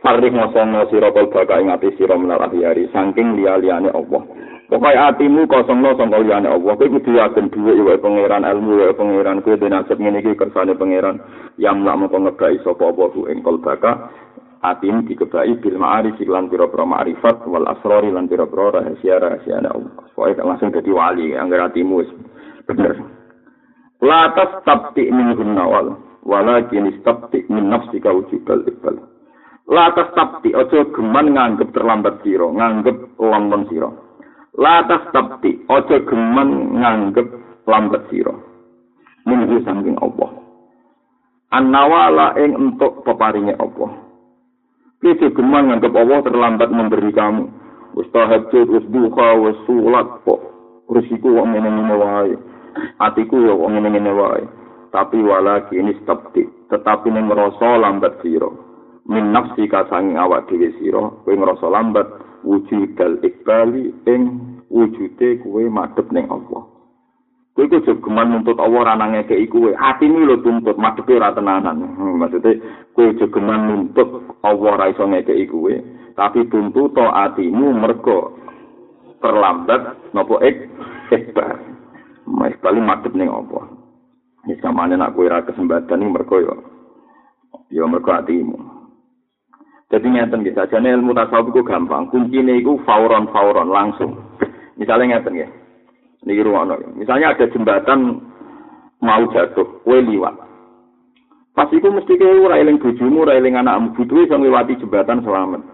[0.00, 4.24] Farih ngosong sira qalbaka ing ati sira minal saking liya-liyane Allah.
[4.68, 6.72] Pokoke atimu kosong lo sangka liyane Allah.
[6.76, 10.76] Kowe kudu yakin dhuwit ya pangeran ilmu ya pangeran kowe dene nasib ngene iki kersane
[10.76, 11.24] pangeran
[11.56, 14.12] yamla mengko ngebai sapa apa ing qalbaka
[14.60, 19.92] atim dikebai bil ma'arif lan pira-pira ma'rifat wal asrar lan pira-pira rahasia-rahasia Allah.
[20.12, 22.12] Pokoke langsung dadi wali anggar atimu wis
[22.68, 22.94] bener.
[23.98, 28.94] Latas tabti min hunnawal, walakin istabti min nafsi kau jubal ibal.
[29.68, 33.90] Latas tabti, ojo geman nganggep terlambat siro, nganggep lamban siro.
[34.54, 37.26] Latas tabti, ojo geman nganggep
[37.68, 38.38] lambat siro.
[39.28, 40.30] Minggu saking Allah.
[41.52, 43.92] An-nawala ing entuk peparinge Allah.
[45.04, 47.44] Kita geman nganggep Allah terlambat memberi kamu.
[47.98, 50.40] Wis tahajud, wis duha, wis sulat kok.
[50.88, 52.34] Resiku wong ngene-ngene wae.
[52.98, 54.44] Atiku ya wong ngene-ngene wae.
[54.90, 56.48] Tapi wala kini stopti.
[56.68, 58.48] Tetapi ning ngrasa lambat sira.
[59.08, 62.08] Min nafsi ka sanging awak dhewe sira, kowe ngrasa lambat
[62.44, 64.22] wujud dal ikbali ing
[64.68, 66.68] wujude kowe madhep ning Allah.
[67.56, 69.72] Kowe iku jogeman nuntut Allah ora nang ngekeki kowe.
[69.72, 71.82] Atimu lho tuntut madhepe ora tenanan.
[71.96, 72.60] Hmm, maksude
[72.92, 74.08] kowe jogeman nuntut
[74.44, 75.74] Allah ora iso ngekeki kowe,
[76.14, 78.36] tapi tuntut to atimu mergo
[79.18, 80.70] terlambat napa ik
[81.10, 81.77] ikbar.
[82.28, 83.64] Mas paling madhep ning Allah.
[84.44, 86.54] Ini samane nak kowe ora kesempatan iki mergo yo
[87.72, 88.56] yo mergo atimu.
[89.88, 92.12] Jadi ngeten gitu, aja ilmu tasawuf itu gampang.
[92.12, 94.20] Kuncinya itu fauron-fauron langsung.
[94.76, 95.48] Misalnya ngeten ya,
[96.28, 98.20] ini ruang Misalnya ada jembatan
[99.00, 100.36] mau jatuh, kue liwat.
[101.56, 105.64] Pas itu mesti kue railing bujumu, railing anakmu, butuh bisa melewati jembatan selamat.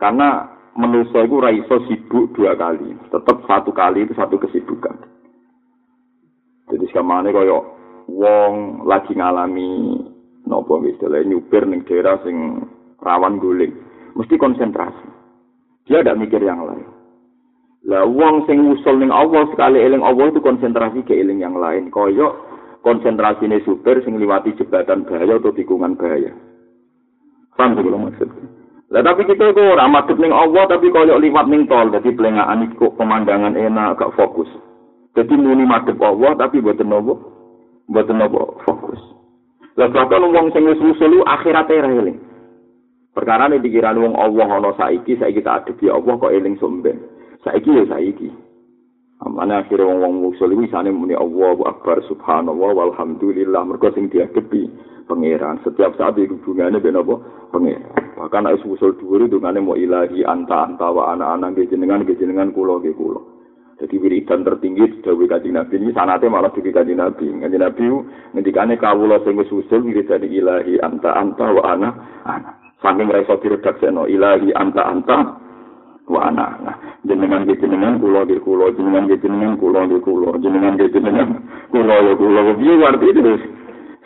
[0.00, 2.96] Karena manusia itu raiso sibuk dua kali.
[3.12, 5.19] Tetap satu kali itu satu kesibukan.
[6.70, 7.58] Jadi sekarang ini kaya
[8.06, 8.52] wong
[8.86, 9.98] lagi ngalami
[10.46, 12.66] nopo misalnya nyupir ning daerah sing
[13.02, 13.74] rawan guling.
[14.14, 15.06] Mesti konsentrasi.
[15.86, 16.86] Dia tidak mikir yang lain.
[17.86, 21.88] Lah wong sing usul ning Allah sekali eling Allah itu konsentrasi ke eling yang lain.
[21.88, 22.32] Koyok
[22.86, 26.34] konsentrasine supir sing liwati jembatan bahaya atau tikungan bahaya.
[27.56, 28.28] Paham sih kalau maksud.
[28.90, 32.66] Lah tapi kita itu ora madhep ning Allah tapi koyok liwat ning tol dadi pelengahan
[32.68, 34.50] iku pemandangan enak gak fokus.
[35.14, 37.18] Jadi muni madhep Allah tapi boten nopo
[37.90, 39.00] boten nopo fokus.
[39.74, 42.18] Lah bahkan wong sing wis usul akhirate ra eling.
[43.10, 47.02] Perkara ini pikiran wong Allah ana saiki, saiki tak adepi Allah kok eling somben.
[47.42, 48.30] Saiki ya saiki.
[49.26, 54.70] Amane akhire wong wong usul iki sane muni Allah Akbar subhanallah walhamdulillah mergo sing diadepi
[55.10, 55.58] pangeran.
[55.66, 57.18] Setiap saat iki hubungane ben apa?
[57.50, 58.14] Pangeran.
[58.14, 62.14] Bahkan nek usul dhuwur dungane mau ilahi anta anta wa ana ana nggih jenengan nggih
[62.14, 63.39] jenengan kula nggih kula.
[63.80, 65.80] Jadi wiridan tertinggi dawuh kanjeng Nabi.
[65.80, 67.32] Ini sanate malah dhewe kanjeng Nabi.
[67.32, 67.84] Kanjeng Nabi
[68.36, 71.88] ngendikane kawula sing wis usul wiridan ilahi anta anta wa ana
[72.28, 72.50] ana.
[72.84, 75.16] saking ra iso diredaksekno ilahi anta anta
[76.12, 76.46] wa ana.
[76.60, 76.76] Nah,
[77.08, 78.68] jenengan ge jenengan kula ge kula.
[78.76, 80.36] Jenengan ge jenengan kula ge kula.
[80.44, 81.28] Jenengan ge jenengan
[81.72, 82.40] kula yo kula.
[82.60, 83.32] Piye arti itu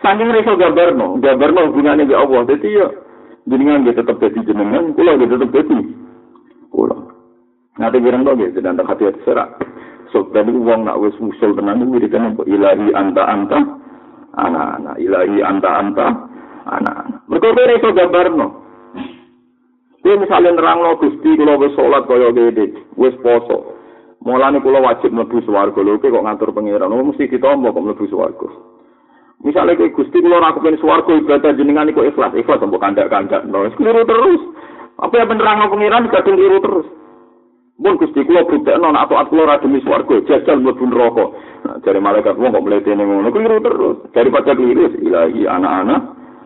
[0.07, 2.47] saking ra iso gambarno gambarno hubungane Allah.
[2.47, 2.95] Dadi yo
[3.51, 5.79] jenengan tetep dadi jenengan ge tetep dadi
[6.71, 7.14] kula
[7.75, 9.59] Nanti bilang dong ya, dan hati hati serak.
[10.15, 13.59] So, tadi uang nak wes usul tenan itu wiridan ilahi anta anta,
[14.39, 16.07] anak-anak, ilahi anta anta,
[16.71, 17.19] anak-anak.
[17.27, 18.47] Mereka beri so gambar no.
[20.07, 23.75] Kuwi misale nerangno Gusti kula wis salat kaya ngene, wis poso.
[24.23, 28.49] Mulane kula wajib mlebu swarga lho, kok ngatur pangeran, oh mesti ditampa kok mlebu swarga.
[29.43, 33.49] Misale kowe Gusti kula ora kepen swarga ibadah jenengan iku ikhlas, ikhlas mbok kandak-kandak.
[33.51, 34.43] Wis keliru terus.
[35.01, 36.87] Apa yang nerangno pangeran kadung keliru terus.
[37.75, 41.25] Mun Gusti kula budekno nek atuat kula ora demi swarga, jajal mlebu neraka.
[41.67, 43.97] Nah, jare malaikat wong kok mletene ngono, keliru terus.
[44.15, 46.01] Daripada keliru, ilahi anak-anak,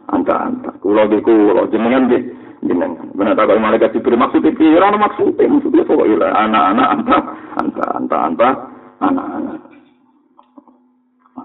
[0.09, 0.71] anta-anta.
[0.81, 2.33] Kula ge kula jenengan ge
[2.65, 3.13] jenengan.
[3.13, 7.19] Benar tak kalau malaikat diberi maksud itu, ya orang maksudnya, maksudnya pokoknya anak-anak, anta,
[7.61, 8.49] anta, anta, anta,
[9.05, 9.69] anak-anak.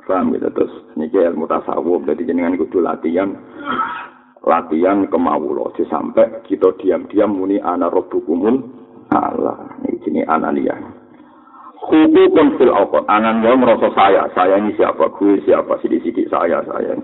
[0.03, 3.39] Paham gitu terus ini ilmu tasawuf jadi jenengan kudu latihan
[4.43, 8.82] latihan kemaulo sampai kita diam-diam muni anak robukumun
[9.19, 9.57] Allah.
[9.85, 10.75] Ini jenis anania
[11.83, 14.25] hukukun fil awqat anan merasa saya.
[14.33, 15.11] Saya ini siapa?
[15.19, 15.77] Gue siapa?
[15.83, 16.97] Sidik-sidik saya saya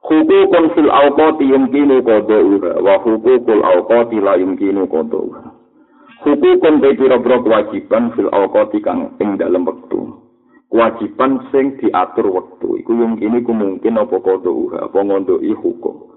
[0.00, 5.42] hukukun fil awqati yumkinu qada'uha wa hukukul awqati la yumkinu qada'uha
[6.24, 10.18] hukukun te pira-pira kewajiban fil awqati kang ing dalem wektu.
[10.70, 12.78] Kewajiban sing diatur wektu.
[12.80, 16.09] Iku yumkinu ku mungkin apa qada'uha apa ngondoki hukum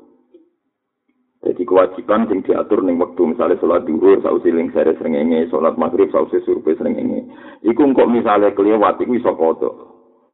[1.44, 6.08] Jadi kewajiban sing diatur ning wektu misalnya sholat duhur sausi ling sere srengenge, sholat maghrib
[6.08, 7.28] sausi surpe srengenge.
[7.68, 9.76] Iku kok misalnya kelewat iku iso kodok.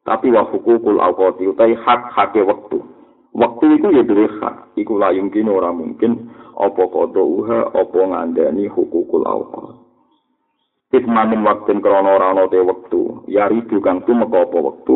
[0.05, 2.85] Tapi wa hukukul awqati utai hak hake wektu.
[3.33, 8.69] Waktu itu ya duwe hak, iku la yumkin ora mungkin apa kodo uha apa ngandani
[8.69, 9.81] hukukul awqat.
[10.93, 14.95] Ismanin waktin krono rano te waktu, ya ridu kang tumeka apa waktu.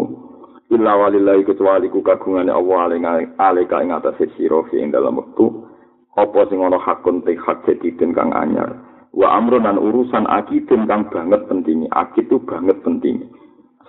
[0.74, 2.98] Illa walillahi kecuali ku kagungane Allah
[3.38, 5.73] alika ing atas sira ing dalam waktu.
[6.14, 8.78] Apa sing ana hakun te hak jediden kang anyar.
[9.14, 11.90] Wa amrun dan urusan akidin kang banget penting.
[11.90, 13.30] Akid itu banget penting.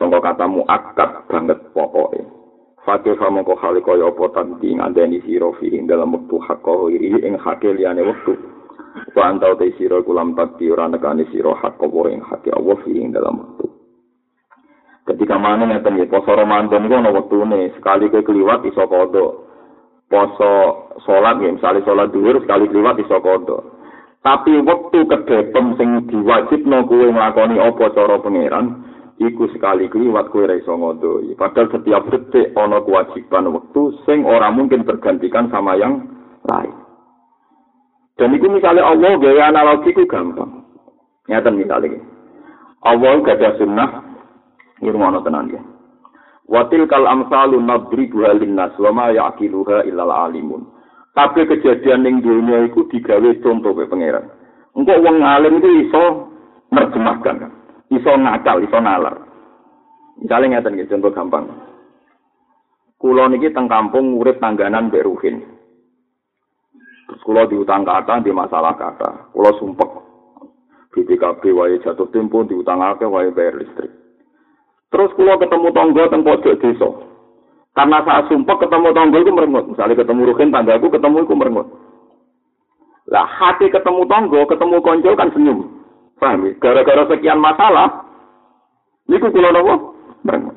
[0.01, 2.25] Sangka katamu akad banget pokoknya.
[2.85, 6.93] Fakir sama kau hal kaya apa tanti ngandani siro fi ing dalam waktu hak kau
[6.93, 8.37] iri ing hake liane waktu.
[9.17, 12.93] Wa antau te siro kulam takti ora nekani siro hak kau ing hake Allah fi
[12.93, 13.67] ing dalam waktu.
[15.05, 17.37] Ketika mana ngeten ya, poso Ramadan itu ada waktu
[17.77, 19.44] sekali ke keliwat iso kodo.
[20.09, 20.53] Poso
[21.09, 23.75] sholat ya, misalnya sholat duhur sekali keliwat iso kodo.
[24.25, 28.85] Tapi waktu kedepem sing diwajibno kuwe nglakoni apa cara pangeran,
[29.21, 31.37] iku sekali kliwat kuwe ra iso ngodoi.
[31.37, 36.09] Padahal setiap detik ana kewajiban waktu sing ora mungkin tergantikan sama yang
[36.49, 36.73] lain.
[38.17, 40.63] Dan itu misalnya Allah gaya analogi ku gampang.
[41.27, 41.99] Nyata misalnya.
[42.85, 43.91] Allah gak ada sunnah.
[44.79, 45.63] Ini rumah tenan ya.
[46.45, 50.69] Watil kal amsalu nadribuha linnas wa ma ya'kiluha illal alimun.
[51.17, 54.29] Tapi kejadian ning dunia itu digawe contoh ke pangeran.
[54.75, 56.35] Engkau wong alim itu iso
[56.75, 57.49] nerjemahkan,
[57.95, 59.23] iso ngakal, iso nalar.
[60.19, 61.47] Misalnya ngeten gitu, contoh gampang.
[62.99, 65.37] Kulo niki teng kampung urip tangganan mbek Ruhin.
[67.05, 69.31] Terus kulo diutang kata di masalah kata.
[69.31, 69.91] Kulo sumpek.
[70.95, 74.04] BPKB wae jatuh tempo diutang akeh wae bayar listrik.
[74.95, 76.87] Terus kulo ketemu tonggo teng pojok desa.
[77.75, 79.67] Karena saat sumpah ketemu tonggo itu merengut.
[79.75, 81.67] Misalnya ketemu Ruhin, tanggaku ketemu itu merengut.
[83.11, 85.67] Lah hati ketemu tonggo, ketemu konco kan senyum.
[86.23, 86.55] Paham ya?
[86.63, 88.07] Gara-gara sekian masalah,
[89.11, 89.75] ini kulo nopo
[90.23, 90.55] merengut.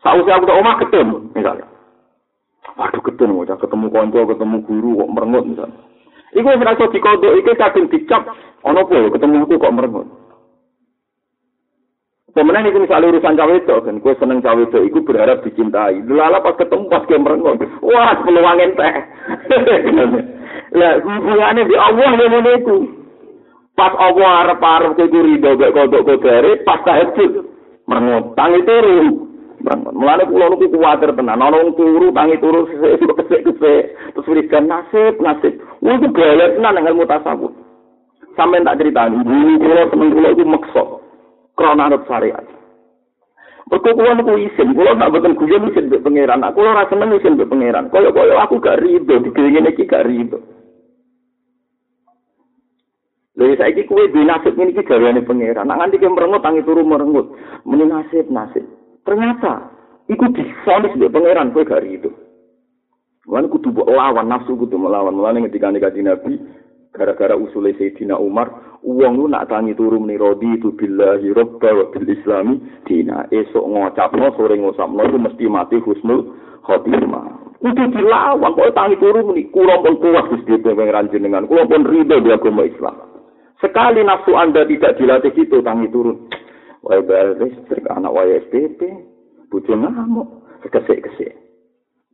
[0.00, 1.68] Sausnya aku tak omah ketemu, misalnya.
[2.72, 5.80] Waduh ketemu, ketemu konco, ketemu guru kok merengut misalnya.
[6.32, 8.22] Iku merasa dikodok, iku kadang dicap,
[8.64, 10.08] po, ketemu aku kok merengut.
[12.36, 16.04] Pemenang itu misalnya urusan cawe itu, kan gue seneng cawe itu, gue berharap dicintai.
[16.04, 18.90] Lala pas ketemu pas gue merengut, wah peluang ente.
[20.76, 22.76] Lah, hubungannya di Allah yang itu.
[23.72, 27.48] Pas Allah harap harap ke gue ridho gak kodok kodare, pas tahajud
[27.88, 29.32] merengut, tangi turu.
[29.96, 35.56] Mulane kula niku kuwatir tenan, ana wong turu tangi turu kesek-kesek, terus wiridan nasib, nasib.
[35.80, 37.56] Wong itu balik tenan ilmu tasawuf.
[38.36, 41.05] Sampai tak ceritani, dulu kula temen kula itu maksud.
[41.56, 42.44] Krana anut syariat.
[43.66, 46.46] Mergo kula niku isin, kula tak boten guyon isin mbek pangeran.
[46.46, 47.90] Aku ora seneng isin mbek pangeran.
[47.90, 50.38] Kaya-kaya aku gak rido digelingin iki gak rido.
[53.36, 55.66] Lha saiki kuwe duwe nasib ngene iki gaweane pangeran.
[55.66, 57.34] Nak nganti ke merengut tangi turu merengut.
[57.66, 58.62] Meni nasib nasib.
[59.02, 59.66] Ternyata
[60.06, 62.14] iku difonis mbek pangeran kowe gak rido.
[63.26, 65.18] Wan kudu lawan nafsu kudu melawan.
[65.18, 66.38] Mulane ketika nikah Nabi,
[66.96, 71.84] gara-gara usule Sayyidina Umar uang lu nak tangi turu meni rodi itu billahi robba wa
[71.92, 72.56] bil islami.
[72.88, 76.32] Dina esok ngocapno sore ngosapno itu mesti mati husnul
[76.64, 77.60] khotimah.
[77.60, 81.44] Itu dilawan kok tangi turu meni kula pun kuat Gusti pangeran jenengan.
[81.44, 82.96] Kula pun ridho di agama Islam.
[83.60, 86.32] Sekali nafsu anda tidak dilatih itu tangi turun.
[86.86, 88.80] Wae bel listrik anak wae SPP
[89.50, 90.28] bojo ngamuk
[90.70, 91.34] kesek-kesek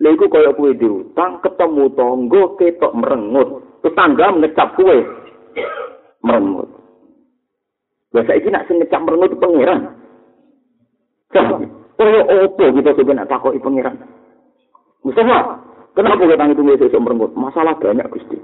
[0.02, 3.48] Lha iku kaya kuwi diutang ketemu tangga ketok merengut
[3.82, 5.02] tetangga ngecap kue
[6.22, 6.70] merengut.
[8.14, 9.80] Biasa ini nak ngecap merengut itu pangeran.
[11.32, 13.98] Kaya opo kita sebenarnya takoi pangeran.
[15.02, 15.58] Mustafa,
[15.98, 17.30] kenapa kita tunggu sesuatu merengut?
[17.34, 18.38] Masalah banyak gusti.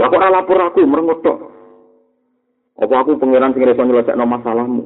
[0.00, 1.38] Ya kok lapor aku merengut tok.
[2.80, 4.84] Apa aku pangeran sing iso nyelesaikno masalahmu?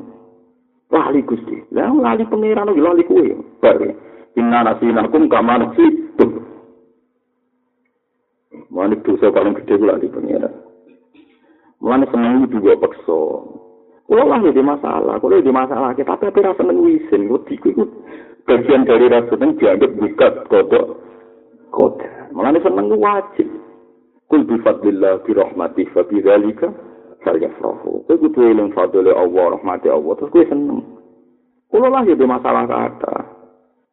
[0.91, 1.63] Lali gusti.
[1.71, 3.39] Lah lali pangeran lali kue.
[3.63, 3.79] Bar.
[4.35, 6.04] Inna nasinakum kama nasitum.
[8.75, 10.51] Mulane dosa paling gede kula di pengira.
[11.79, 13.47] Mulane seneng juga pekso.
[14.05, 17.73] Kulo lah di masalah, kulo di masalah kita tapi rasa seneng wisin, wedi ku
[18.45, 20.87] bagian dari rasa seneng dianggap buka kodok
[21.71, 22.11] kode.
[22.35, 23.47] Mulane seneng wajib.
[24.27, 26.69] Kul bi fadlillah bi rahmatih fa bi dzalika
[27.23, 28.11] falyafrahu.
[28.11, 30.83] Kowe kudu eling fadlile Allah, rahmati Allah, terus kowe seneng.
[31.71, 33.34] Kulo lah di masalah kata.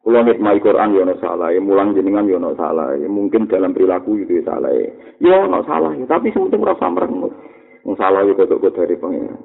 [0.02, 4.42] Kulo ngitmai Quran yo ono salah, mulang jenengan yo ono salah, mungkin dalam perilaku itu
[4.42, 4.74] salah.
[5.22, 7.30] Yo ono salah, tapi sementing ora samrengut.
[7.86, 9.38] Wong salah itu kok dari pengiran.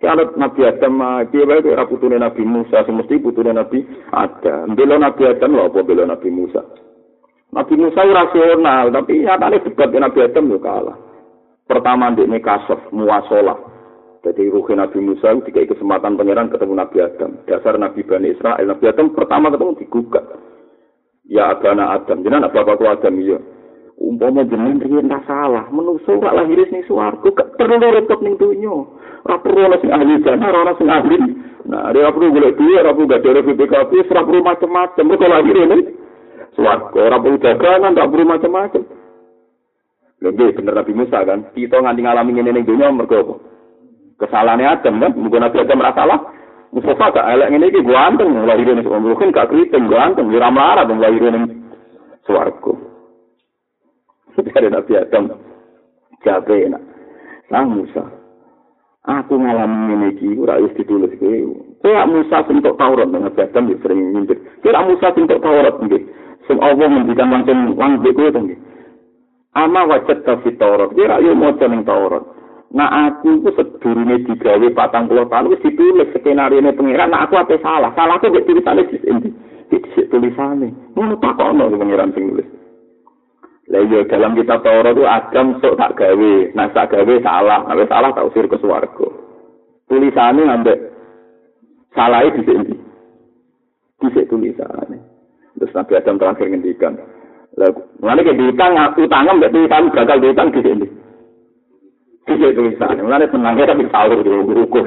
[0.00, 0.96] Kalau Nabi Adam,
[1.28, 3.84] dia baik ora putune Nabi Musa, semesti putune Nabi
[4.16, 4.72] Adam.
[4.72, 6.64] Bela Nabi Adam lho apa bela Nabi Musa.
[7.52, 10.96] Nabi Musa rasional, tapi nyatane debat Nabi Adam yo kalah.
[11.68, 13.69] Pertama ndekne kasaf muasalah.
[14.20, 17.40] Jadi ruhi Nabi Musa itu kesempatan pangeran ketemu Nabi Adam.
[17.48, 18.68] Dasar Nabi Bani Israel.
[18.68, 20.24] Nabi Adam pertama ketemu digugat.
[21.24, 22.20] Ya Abana Adam.
[22.20, 23.40] Anak bapakku Adam iya.
[24.00, 28.72] Umpama jenengan riyen tak salah, menungso gak lahir ning swarga, gak perlu repot ning donya.
[29.28, 31.20] Ora perlu ana sing ahli jana, ora ana sing ahli.
[31.68, 35.04] Nah, dia ora perlu golek duit, ora perlu gak ada BPKP, ora perlu macam-macam.
[35.04, 35.82] Mergo lahir ning
[36.56, 38.82] swarga, ora perlu dagangan, tak perlu macam-macam.
[40.20, 42.64] Lha bener Nabi Musa kan, kita nganti ngalami ngene ning
[42.96, 43.34] mergo apa?
[44.20, 46.20] Kesalahannya Adam kan, mungkin Nabi Adam merasa salah.
[46.70, 50.54] Mustafa gak elek ini iki gua anteng lahir ini mungkin gak keriting gua anteng ora
[50.54, 51.66] melarat dong lahir ini
[52.22, 52.72] swarga.
[54.46, 55.34] Dari Nabi Adam
[56.22, 56.82] jabe enak.
[57.50, 58.06] Sang Musa,
[59.02, 61.38] aku ngalami ini iki ora wis ditulis kowe.
[61.82, 64.38] Kira Musa tok Taurat dengan Adam sering nyindir.
[64.62, 66.02] Kira Musa tok Taurat nggih.
[66.46, 68.60] Sing Allah ngendikan langsung lang kowe to nggih.
[69.58, 70.94] Ama wajat ta fi Taurat.
[70.94, 72.22] Kira yo maca ning Taurat.
[72.70, 77.10] Nah aku ku sedurunge digawe patang puluh tahun wis ditulis skenario ini pengiran.
[77.10, 77.90] Nah aku apa salah?
[77.98, 79.28] Salahku mek tulisane di sini.
[79.66, 80.94] Di tulisane.
[80.94, 82.46] Ngono takono pengiran sing nulis.
[83.70, 86.34] Lah iya dalam kitab Taurat itu Adam sok tak gawe.
[86.54, 87.66] Nah tak gawe salah.
[87.66, 89.08] Nah salah tak usir ke swarga.
[89.90, 90.78] Tulisane ambek
[91.90, 92.74] salah di sini.
[93.98, 94.98] Di sini tulisannya.
[95.58, 96.94] Terus Nabi Adam terakhir ngendikan.
[97.58, 100.86] Lalu, mana ke diutang, utang nggak diutang, gagal diutang di sini.
[102.30, 103.02] Di sini tulisannya.
[103.02, 104.80] Mana tenangnya tapi sahur di buku.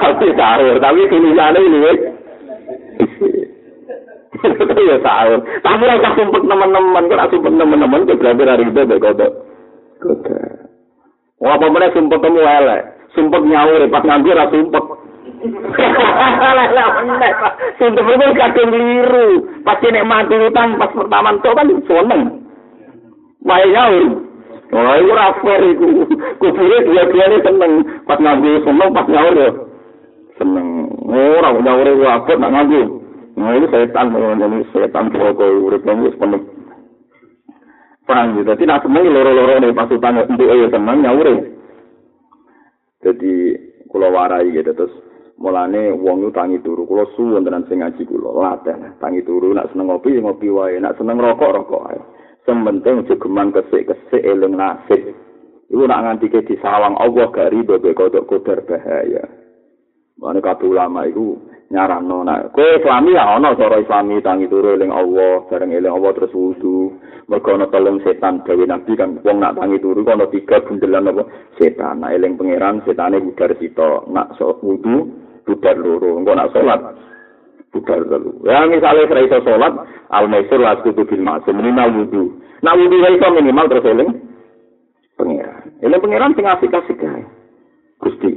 [0.00, 1.78] tapi sahur, tapi tulisannya ini.
[4.40, 5.44] Itu ya sahur.
[5.60, 9.32] Tapi rasa sumpet teman-teman, kan sumpet teman-teman, berarti hari itu kodok.
[10.00, 10.40] Kodok.
[11.44, 12.80] Wah, mana sumpet temu elek.
[13.12, 14.84] Sumpet nyaur, pas nganggur, sumpet.
[17.80, 19.28] Sinten itu kadang liru.
[19.64, 22.22] Pas nek mati utang pas pertama itu kan seneng.
[23.44, 24.29] Wae nyaur.
[24.70, 25.88] Oh, itu rafael itu.
[26.38, 27.72] Kubure dua-duanya seneng.
[28.06, 29.50] Pas ngambil seneng, pas nyaur ya.
[30.38, 30.66] Seneng.
[31.10, 32.84] Oh, orang nyaur itu apa, nak ngambil.
[33.34, 34.14] Nah, ini setan.
[34.14, 36.42] Ini setan pokok urip ini sepenuh.
[38.06, 38.52] Paham gitu.
[38.54, 40.22] Nak seneng loro-loro nih pas utang.
[40.22, 41.28] Untuk ayo seneng nyaur
[43.00, 43.32] Jadi,
[43.90, 44.70] kalau warai gitu.
[44.70, 44.92] Terus,
[45.40, 48.92] Mulane wong tangi turu, kula suwun tenan sing ngaji kula, laten.
[49.00, 51.96] Tangi turu nak seneng ngopi, ngopi wae, nak seneng rokok, rokok wae.
[52.50, 55.14] Sementing aja geman kesik-kesik eling nasib.
[55.70, 59.22] Iku nak nganti ke disawang Allah gak riba be kodok kodar bahaya.
[60.18, 61.38] Mulane kabeh ulama iku
[61.70, 66.10] nyarano nak kowe islami ya ana cara islami tangi turu eling Allah, bareng eling Allah
[66.10, 66.98] terus wudu.
[67.30, 71.22] Mergo ana telung setan gawe nabi kan wong nak tangi turu ana tiga bundelan apa
[71.54, 72.02] setan.
[72.02, 75.06] Nak eling pangeran setane budar sito, nak so, wudu
[75.46, 76.18] budar loro.
[76.18, 76.82] Engko nak salat
[77.70, 78.30] budar telu.
[78.44, 79.74] Ya misalnya ora iso salat,
[80.10, 82.22] al maisur la kudu bil ma'sum minimal wudu.
[82.62, 84.10] Nak wudu ora iso minimal terus eling
[85.14, 85.64] pangeran.
[85.82, 87.22] Eling pangeran sing asik-asik ae.
[88.02, 88.30] Gusti.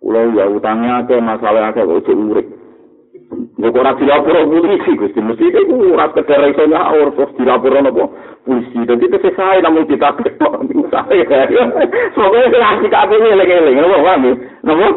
[0.00, 2.46] Kula ya utangnya ke masalah akeh kok urip.
[3.30, 8.04] Nek ora dilapor polisi Gusti, mesti iku ora sekedar iso nyaur terus dilapor napa
[8.44, 8.84] polisi.
[8.84, 11.24] Dadi kese sae namun kita ketok sae.
[12.12, 14.24] Soale asik kabeh eling-eling, napa paham?
[14.66, 14.88] Napa?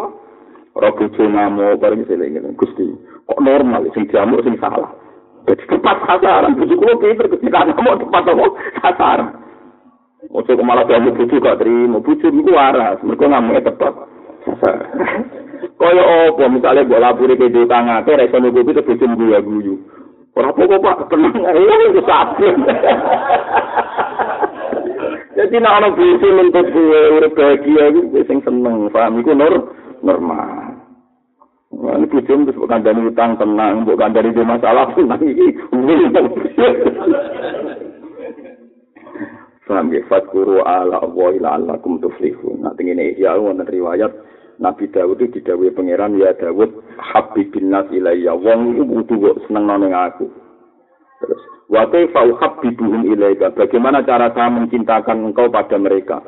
[0.73, 2.85] ora bojo namo bareng seling Gusti
[3.27, 4.91] kok normal sing jamuk sing salah.
[5.43, 8.45] Jadi tepat sasaran bojo kulo pinter ketika namo tepat apa
[8.79, 9.27] sasaran.
[10.31, 11.99] Ojo kok malah jamu bojo gak terima.
[11.99, 13.93] Bojo niku waras mergo namo tepat
[14.47, 14.87] sasaran.
[15.79, 19.75] Kaya apa misalnya mbok lapuri ke dhewe tangate ra iso nutupi terus bojo guyu guyu
[20.35, 21.35] ora apa pak tenang.
[21.43, 22.45] Ae itu sapi
[25.33, 29.17] Jadi nak ana bojo nuntut gue urip bahagia iku sing seneng, paham?
[29.19, 30.72] Iku nur normal.
[31.73, 35.57] Ini bujum terus bukan dari utang tenang, bukan dari dia masalah tenang ini.
[39.63, 42.61] Paham ya, fatkuru ala Allahi la'allakum tuflihun.
[42.61, 44.11] Nah, ini ya, wonten riwayat
[44.61, 46.69] Nabi Dawud itu didawai pangeran ya Dawud
[46.99, 48.37] habibin nas ilayya.
[48.37, 50.29] Wong itu butuh kok seneng noneng aku.
[51.23, 53.49] Terus wa kaifa uhabbibuhum ilayka?
[53.55, 56.21] Bagaimana cara saya mencintakan engkau pada mereka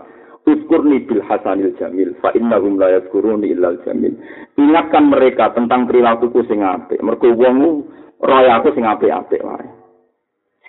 [0.45, 4.13] Uskurni bil hasanil jamil fa innahum la yadhkuruni illal jamil.
[4.61, 7.01] Ingatkan mereka tentang perilakuku sing apik.
[7.01, 7.81] Mergo wong
[8.21, 9.65] raya aku sing apik-apik wae.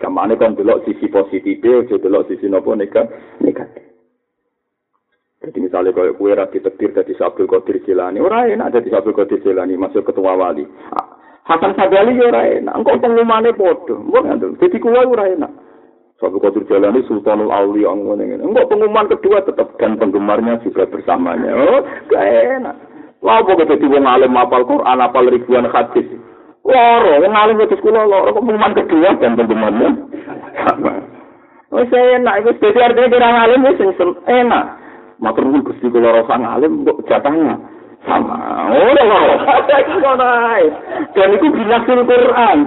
[0.00, 3.84] Kamane kon delok sisi positif aja delok sisi nopo negatif.
[5.46, 9.44] Jadi misalnya kalau kue rati tetir dari Sabdul Qadir Jilani, orang enak dari Sabdul Qadir
[9.44, 10.64] Jilani masuk ketua wali.
[11.46, 15.52] Hasan Sadali ya orang enak, engkau pengumumannya bodoh, enggak Jadi kue orang enak.
[16.16, 21.52] Suatu Qadir Jalani Sultanul Aulia ngene Enggak pengumuman kedua tetap dan penggemarnya juga bersamanya.
[21.52, 22.76] Oh, gak enak.
[23.20, 26.08] Wah, apa kita wong alim apal Quran, apal ribuan hadis.
[26.64, 29.92] Loro, wong alim wis kula loro pengumuman kedua dan penggemarnya
[30.64, 31.04] sama.
[31.76, 33.80] Wis enak, wis dadi artinya kira alim wis
[34.24, 34.64] enak.
[35.20, 37.60] Matur nuwun Gusti kula rasa ngalim kok jatahnya
[38.08, 38.72] sama.
[38.72, 39.20] Oh, loro.
[41.12, 42.58] Dan itu binasul Quran.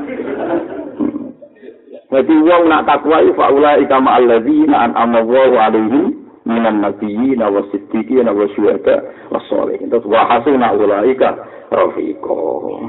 [2.09, 6.05] Jadi wong nak takwa iku faula ika ma alladzina an'ama Allahu alaihim
[6.49, 9.93] minan nabiyyin wa siddiqin wa syuhada wa sholihin.
[9.93, 11.37] Terus wa hasuna ulaika
[11.69, 12.41] rafiqa.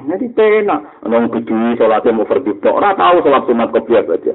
[0.08, 4.34] Jadi pena nang kudu salat mau fardhu tok ora tau salat sunat kopiah aja.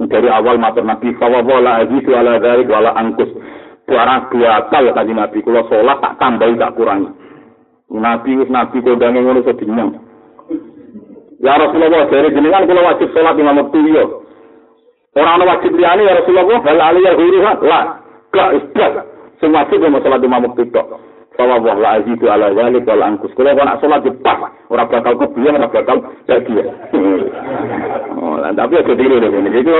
[0.00, 2.38] Dari awal matur Nabi alaihi wa ala
[2.70, 3.34] wala angkus.
[3.90, 7.10] Barang dua kali tadi Nabi kula salat tak tambahi tak kurangi.
[7.90, 9.90] Nabi nabi kondange ngono sedinyang.
[11.40, 14.19] Ya Rasulullah, dari jenengan kula wajib salat lima waktu yo.
[15.10, 17.80] Ora ana wajib liyane ya Rasulullah, hal ali ya huruha, la.
[18.30, 18.92] Gak isbat.
[19.42, 20.86] Sing wajib mau salat lima waktu tok.
[21.34, 23.34] Sawa wah la azidu ala zalik wal angkus.
[23.34, 24.38] Kalau kau nak sholat pas,
[24.70, 25.96] orang bakal kebiang, orang bakal
[26.30, 26.54] jadi.
[28.22, 29.50] oh, tapi ada diri deh ini.
[29.50, 29.72] Itu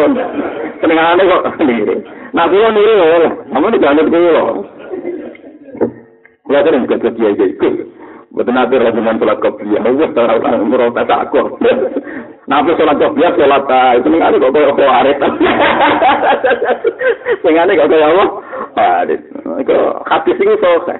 [0.83, 1.95] pendengarannya kok diri.
[2.35, 4.43] Nah, kalau diri ya, kamu di jalan itu ya.
[6.43, 7.75] Kalau kan aja ikut.
[8.31, 11.55] Betul nanti dengan sholat kebiang, Allah tahu merota takut.
[12.51, 13.63] Nabi sholat kebiang, sholat
[14.03, 15.17] itu nih kok kau arit.
[17.47, 18.25] Sehingga kok kau apa?
[18.75, 19.21] Arit.
[19.63, 20.99] Kau hadis ini selesai.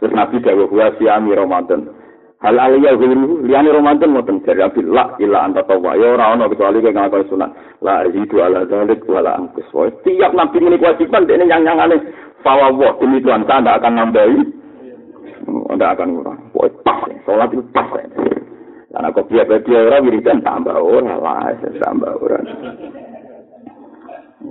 [0.00, 1.92] Terus Nabi dawuh wa siami Ramadan.
[2.40, 6.48] Hal aliyah guru liyane Ramadan ngoten dari Nabi la illa anta tawwa ya ora ono
[6.48, 7.50] kecuali kowe ngakoni sunat.
[7.84, 9.68] La zidu ala dzalik wa la angkus.
[10.00, 12.00] Tiap Nabi ini kewajiban dene yang nyangane
[12.40, 14.38] fawawa demi Tuhan saya tidak akan nambahi.
[15.44, 16.38] Tidak akan kurang.
[16.86, 17.04] Pas.
[17.28, 17.90] Sholat itu pas.
[18.88, 21.52] Karena kok dia-dia orang wiridan tambah orang lah.
[21.60, 22.46] Tambah orang.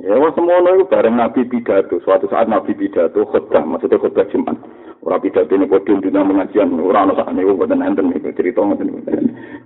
[0.04, 1.98] Ya, semua itu bareng Nabi pidato.
[2.06, 4.54] Suatu saat Nabi pidato khutbah, maksudnya khutbah Jumat.
[5.02, 8.92] Ora pidato ini podium dina pengajian, ora ana sak niku boten enten iki cerita ngoten
[8.92, 9.16] niku.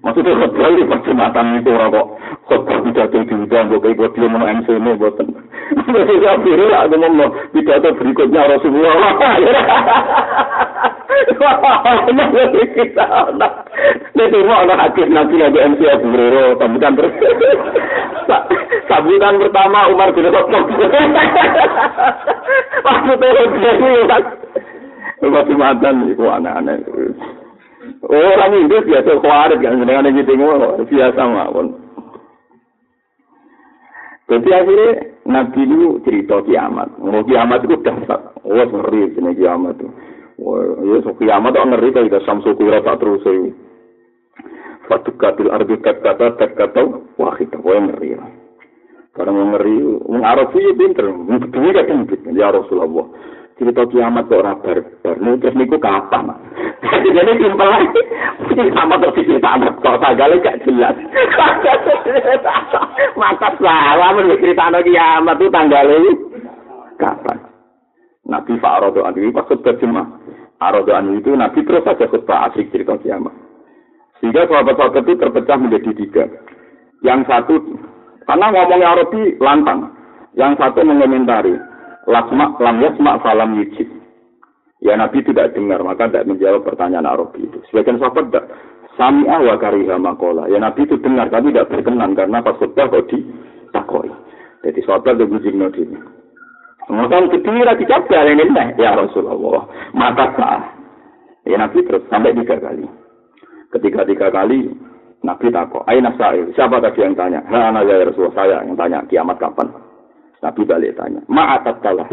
[0.05, 2.07] Maksudnya khotbah iki pas jumatan itu ora kok
[2.47, 5.28] khotbah pidato diundang kok iki podium ono MC ini boten.
[5.91, 9.13] Wis ya piro lah ngomong pidato berikutnya Rasulullah.
[14.16, 17.14] Nanti mau anak hadis nanti lagi MC Abu Hurairah sambutan terus.
[18.88, 20.66] Sambutan pertama Umar bin Khattab.
[22.86, 24.18] Maksudnya dia
[25.22, 26.82] Masih mantan itu aneh-aneh.
[28.01, 30.34] Orang Inggris biasa kuarit kan dengan gitu
[30.89, 31.78] biasa mawon.
[34.32, 34.91] Jadi akhirnya
[35.28, 36.88] Nabi itu cerita kiamat.
[37.03, 38.22] Mau kiamat itu dahsyat.
[38.47, 39.91] Oh, ngeri ini kiamat itu.
[40.82, 43.54] Ya so kiamat itu ngeri kita samsu kira tak terus itu.
[44.89, 46.82] Fatukatil ardi kata kata
[47.22, 48.18] wah kita wah ngeri.
[49.12, 49.76] Karena ngeri,
[50.08, 53.12] mengarap sih pinter, betul kan ya Rasulullah.
[53.62, 55.16] cerita kiamat kok ora barbar.
[55.22, 56.34] Nek terus niku kapan?
[56.82, 58.02] Jadi simpel lagi.
[58.58, 60.98] Kiamat kok diceritakan kok sagale gak jelas.
[63.14, 66.12] Mata salah diceritakan kiamat itu tanggal ini
[66.98, 67.38] kapan?
[68.26, 70.10] Nabi Fa'arodo Anu pas khutbah Jumat.
[70.62, 73.34] Arodo Anu itu Nabi terus saja khutbah asik cerita kiamat.
[74.22, 76.24] Sehingga sahabat-sahabat itu terpecah menjadi tiga.
[77.01, 77.57] Yang satu,
[78.30, 79.89] karena ngomongnya Arabi lantang.
[80.38, 81.57] Yang satu mengomentari,
[82.05, 83.89] lasma lam yasma salam yujib.
[84.86, 87.57] Ya Nabi tidak dengar, maka tidak menjawab pertanyaan Arabi itu.
[87.74, 88.45] Sebagian sahabat tidak.
[89.01, 90.45] Sami'ah wa kariha makola.
[90.45, 94.14] Ya Nabi itu dengar, tapi tidak berkenan karena pas khutbah kok ditakoi.
[94.62, 96.20] Jadi sahabat itu ini.
[96.89, 98.45] Kemudian kedua dicoba ini
[98.77, 99.63] ya Rasulullah.
[99.93, 100.61] Maka sah.
[101.45, 102.86] Ya Nabi terus sampai tiga kali.
[103.73, 104.69] Ketika tiga kali
[105.21, 105.86] Nabi takut.
[105.86, 106.49] Aina sa'il.
[106.57, 107.45] Siapa tadi yang tanya?
[107.45, 109.69] Ha, ya Rasulullah saya yang tanya kiamat kapan?
[110.41, 112.09] Nabi balik tanya, ma'atat kalah.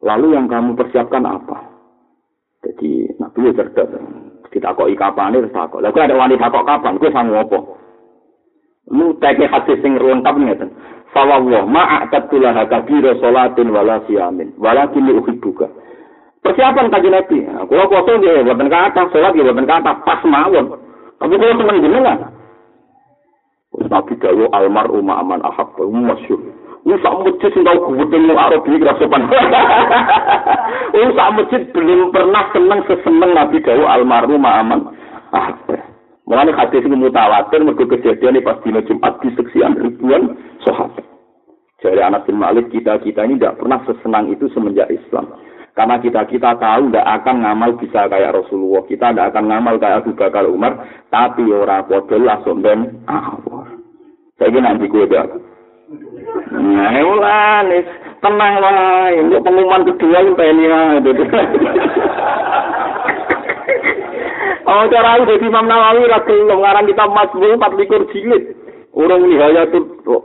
[0.00, 1.66] Lalu yang kamu persiapkan apa?
[2.62, 3.90] Jadi Nabi ya cerdas.
[4.50, 5.82] Kita kok kapan ini tak kok.
[5.82, 6.98] Lalu ada wanita kok kapan?
[6.98, 7.58] Gue sama apa?
[8.90, 10.70] Lu teke hadis sing lengkap ngeten.
[11.10, 14.54] Fawwah ma'atat tulah kabira salatin wala siyamin.
[14.62, 15.66] Walakin uhibbuka.
[16.40, 17.38] Persiapan kaji Nabi.
[17.44, 20.72] Kalau kosong dia buatan kata, sholat dia buatan kata, pas mawon.
[21.20, 22.18] Tapi kalau teman jenengan.
[23.90, 26.40] Nabi dawo almar umma aman ahab, masyur.
[26.80, 29.28] Wong sak masjid sing tau gudeng ning Arab iki ra sopan.
[30.96, 34.80] Wong sak masjid belum pernah seneng seseneng Nabi Dawu almarhum aman.
[35.36, 35.52] Ah.
[36.30, 41.02] Mulane hadis iki mutawatir mergo kejadian pas dina Jumat diseksian ribuan sahabat.
[41.82, 45.26] Jadi anak bin Malik kita-kita ini tidak pernah sesenang itu semenjak Islam.
[45.74, 48.86] Karena kita-kita tahu tidak akan ngamal bisa kayak Rasulullah.
[48.86, 50.86] Kita tidak akan ngamal kayak Abu Bakar Umar.
[51.10, 53.66] Tapi orang podol langsung ben awal.
[54.38, 55.10] Saya nanti gue
[56.50, 57.66] Nah, ulah
[58.22, 59.18] tenang wae.
[59.18, 61.02] Untuk pengumuman kedua itu pengen ya.
[64.68, 68.56] Oh, cara itu jadi Imam Nawawi rakyat ngarang kita masbul empat likur jilid.
[68.90, 69.80] Orang nihaya itu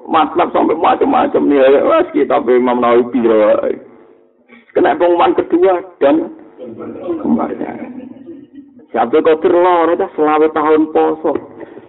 [0.10, 1.80] matlab sampai macam-macam nihaya.
[1.86, 3.64] Wah, kita Imam Nawawi pira.
[4.76, 6.36] Kena pengumuman kedua dan
[7.24, 8.12] kemarin.
[8.92, 11.32] Siapa kau terlor, itu selama tahun poso.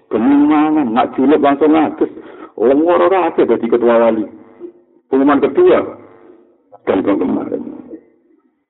[0.07, 2.11] Keminangan, nak julep langsung ngatus.
[2.55, 4.22] Wong ora ora aja dadi ketua wali.
[5.11, 5.82] Pengumuman kedua
[6.86, 7.75] dan kemarin.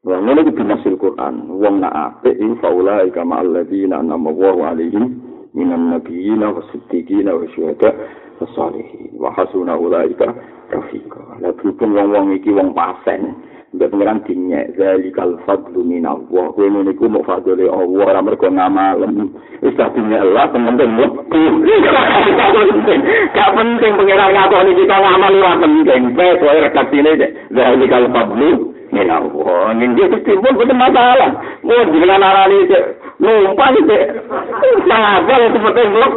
[0.07, 1.50] Wong ngene iki binasil Quran.
[1.50, 5.18] Wong nak apik iki faula ika ma alladziina anama wa alaihim
[5.50, 7.90] minan wa siddiqina wa syuhada
[9.18, 10.30] wa hasuna ulaika
[10.70, 11.42] rafiqa.
[11.42, 13.34] Lah wong-wong iki wong pasen.
[13.74, 16.54] Mbak pengiran dinyek zalikal fadlu minallah.
[16.54, 19.34] Kowe ngene iku mau fadle Allah ora mergo ngamalem.
[19.59, 21.66] Wis dinyek Allah penting mlebu.
[23.34, 26.14] Gak penting pengiran ngakoni kita ngamal ora penting.
[26.14, 27.11] Wes wae redaksine
[27.50, 31.30] zalikal fadlu Ini dia ketimbun betul masalah.
[31.61, 32.78] Mau dengan arah ini
[33.20, 33.99] numpang itu.
[34.86, 36.09] Kenapa ya seperti itu?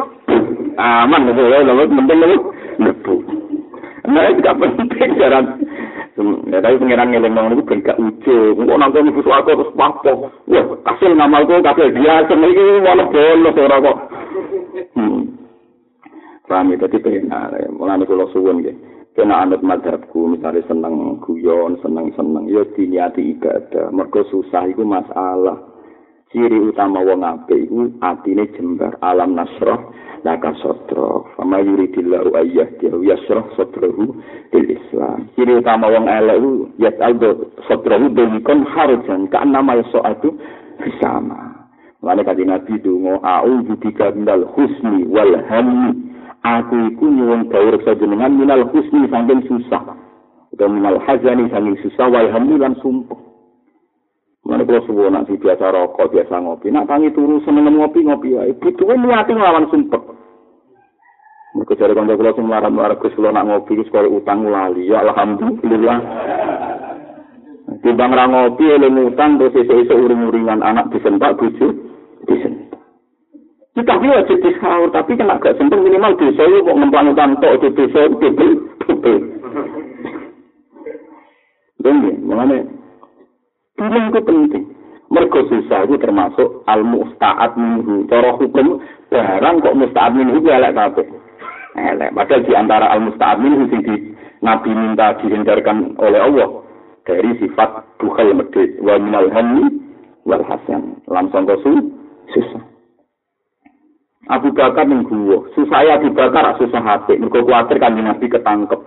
[0.79, 2.37] Aman betul ya, lalu penting itu
[2.79, 3.15] nebu.
[4.09, 5.45] Nah, itu gak penting jaran.
[6.49, 8.63] Ya, tapi pengiran ngeleng nong itu gak ujung.
[8.63, 10.31] Kok nonton ibu suatu terus papo.
[10.49, 12.25] Wah, kasil ngamalku, kasil dia.
[12.25, 13.97] Ini mau bolos orang kok.
[14.95, 15.21] Hmm.
[16.49, 17.29] Ya, jadi pengen.
[17.77, 18.73] Mulai kalau suwun gitu.
[19.17, 23.89] Kena anut madhabku misalnya seneng guyon seneng seneng ya diniati ibadah.
[23.89, 25.57] Mergo susah iku masalah.
[26.29, 29.81] Ciri utama wong apik iku atine jembar alam nasrah
[30.21, 34.13] laka sotro sama yuridillahu ayyah dia yasrah sotrohu
[34.53, 35.25] bil islam.
[35.33, 40.37] Ciri utama wong elek iku yat aldo sotrohu delikon harujan ka nama soatu
[40.77, 41.59] bersama
[41.99, 47.99] Lalu kata Nabi Dungo, A'udhu bika minal husni wal hamni aku iku nyuwun dawuh reksa
[47.99, 49.83] jenengan minal husni saking susah
[50.55, 53.29] utawa minal hazani saking susah wa hamdulan sumpah
[54.49, 58.49] Mana kalau sebuah nak biasa rokok, biasa ngopi, nak tangi turu seneng ngopi ngopi ya,
[58.49, 60.01] ibu tuh niati ngelawan sumpah.
[61.53, 65.99] Mereka cari kantor kalau semua marah marah nak ngopi gus kalau utang lali, ya alhamdulillah.
[67.69, 71.69] Orang ngopi, eleng utang terus iso-iso uring-uringan anak disentak buju,
[72.25, 72.58] disentak.
[73.79, 77.63] Kita dia wajib disaur, tapi kena gak sentuh minimal desa itu mau ngemplang utang tok
[77.63, 78.51] itu desa itu bebel,
[78.83, 79.17] bebel.
[81.79, 82.67] Jadi, mengenai
[83.79, 84.63] bilang itu penting.
[85.09, 88.03] Mergo susah itu termasuk al musta'at minhu.
[88.11, 91.07] Cara hukum barang kok musta'at minhu itu elek kabeh.
[91.79, 92.13] Elek.
[92.13, 93.95] Padahal di antara al musta'at minhu sing di
[94.43, 96.49] Nabi minta dihindarkan oleh Allah
[97.07, 99.81] dari sifat bukhal medit wa minal hammi
[100.27, 100.99] wal hasan.
[101.09, 101.89] Langsung kosu
[102.35, 102.68] susah.
[104.29, 105.09] Abu Bakar ning
[105.57, 108.77] susah ya Abu Bakar susah hati, mergo kuwatir kan Nabi ketangkep.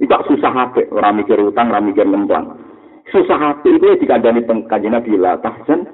[0.00, 2.60] Iku susah hati, ora mikir utang, ora mikir lempang.
[3.08, 5.88] Susah hati itu dikandani kanjeng Nabi la tahzan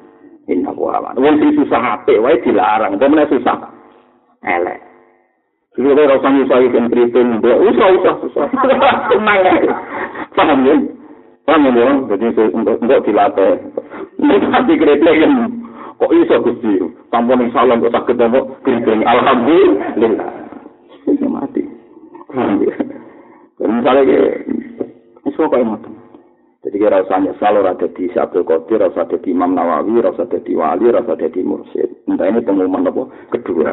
[0.50, 3.70] inna wa Wong sing susah hati wae dilarang, temen susah.
[4.42, 4.82] Elek.
[5.76, 8.46] Jadi kalau rasa nyusah ikan keriting, usah usah susah.
[9.12, 9.52] Tenang ya.
[10.32, 10.74] Paham ya?
[11.44, 11.88] Paham ya?
[12.16, 13.60] Jadi untuk, dilatih.
[14.24, 15.55] Nanti keriting
[15.96, 16.72] kok iso Gusti?
[17.08, 18.40] Sampun insyaallah kok saged apa?
[18.64, 20.30] Kering alhamdulillah.
[21.08, 21.62] Wis mati.
[23.56, 24.18] Misalnya ke
[25.26, 25.94] iso kok ngoten.
[26.66, 30.50] Jadi kira usah nyesal ora dadi Abdul Qadir ora usah Imam Nawawi ora usah dadi
[30.58, 31.14] wali ora usah
[31.46, 32.10] mursyid.
[32.10, 33.06] Entah ini pengumuman apa?
[33.30, 33.70] Kedua.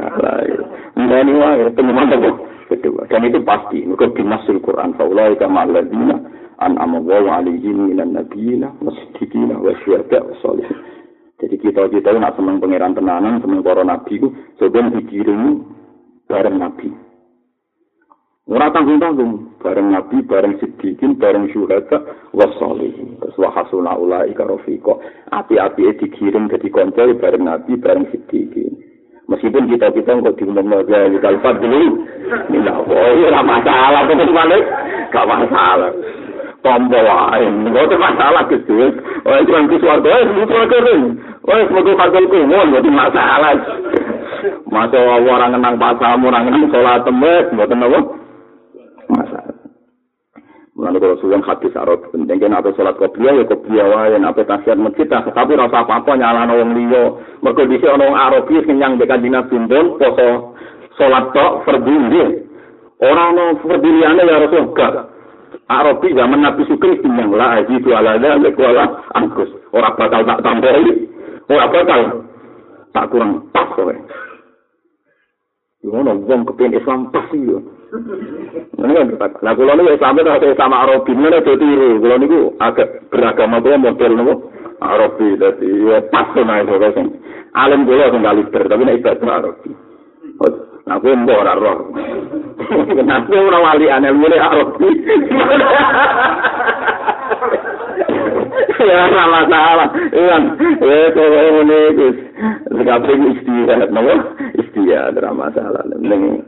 [0.94, 2.30] Entah ini wae pengumuman apa?
[2.70, 3.10] Kedua.
[3.10, 3.82] Dan itu pasti.
[3.82, 4.94] Mereka dimasul Quran.
[4.94, 6.22] Faulai kama alladzina
[6.62, 10.78] an amawa alaihim minan nabiyina wasiddiqina wasyuhada wasolihin
[11.44, 15.68] Jadi kita kita nak seneng pangeran tenanan, seneng para nabi ku, sebenarnya dikirim
[16.32, 16.88] bareng nabi.
[18.48, 22.00] Ora tanggung tanggung, bareng nabi, bareng sidikin, bareng syuhada,
[22.32, 23.20] wasolihin.
[23.20, 25.04] Terus wahasuna ulai karofiko.
[25.36, 28.80] Api-api dikirim jadi konco bareng nabi, bareng sidikin.
[29.28, 32.04] Meskipun kita kita nggak diundang lagi di kalfat dulu,
[32.52, 34.64] ini lah, oh, masalah, kok balik,
[35.16, 35.92] gak masalah.
[36.64, 37.46] Tombo wae.
[37.46, 38.96] Ngoten masalah gitu.
[39.28, 41.04] Oh, itu kan kesuarga, eh, itu kering.
[41.44, 43.54] Oh, semoga fakul kumul, itu masalah.
[44.72, 48.00] Masa orang ngenang pasamu, orang ngenang sholat tembak, ngoten apa?
[49.12, 49.54] Masalah.
[50.74, 54.82] Mulane kalau suwon hadis arep penting kan apa salat kopiah ya kopiah wae apa tasyaat
[54.82, 57.04] masjid tapi rasa apa-apa nyalano wong liya.
[57.46, 59.54] Mergo dhisik ana wong Arabi nyang mbek kanjeng Nabi
[60.02, 60.58] poso
[60.98, 62.30] salat tok fardhu nggih.
[63.06, 64.94] Ora ana fardhu liyane ya Rasul gak.
[65.82, 69.50] Arabi zaman Nabi Sugeng bilang lah haji itu ala dalik wala angkus.
[69.74, 71.10] Orang bakal tak tambahi.
[71.50, 72.00] Orang bakal
[72.94, 73.96] tak kurang pas kowe.
[75.84, 77.60] Ngono wong kepen Islam pas iki yo.
[78.80, 79.28] Ini kan kita.
[79.46, 81.90] Nah, kalau ini Islam itu ada sama Arabi, ini ada tiru.
[82.02, 84.34] Kalau agak beragama itu model nopo
[84.82, 85.28] Arabi.
[85.38, 87.08] Jadi ya pas sama itu kan.
[87.54, 89.70] Alim gue langsung kali ber, tapi ini ibadah Arabi.
[90.84, 91.78] Gue mbok ora roh.
[92.92, 94.90] Kenapa ora wali aneh mulai Arabi?
[98.84, 99.88] Ya ora masalah.
[100.12, 100.38] Iya,
[100.84, 102.08] ya kok ngene iki.
[102.68, 104.14] Sekabeh istirahat nopo?
[104.60, 105.84] Istirahat ora masalah.
[106.04, 106.44] Ning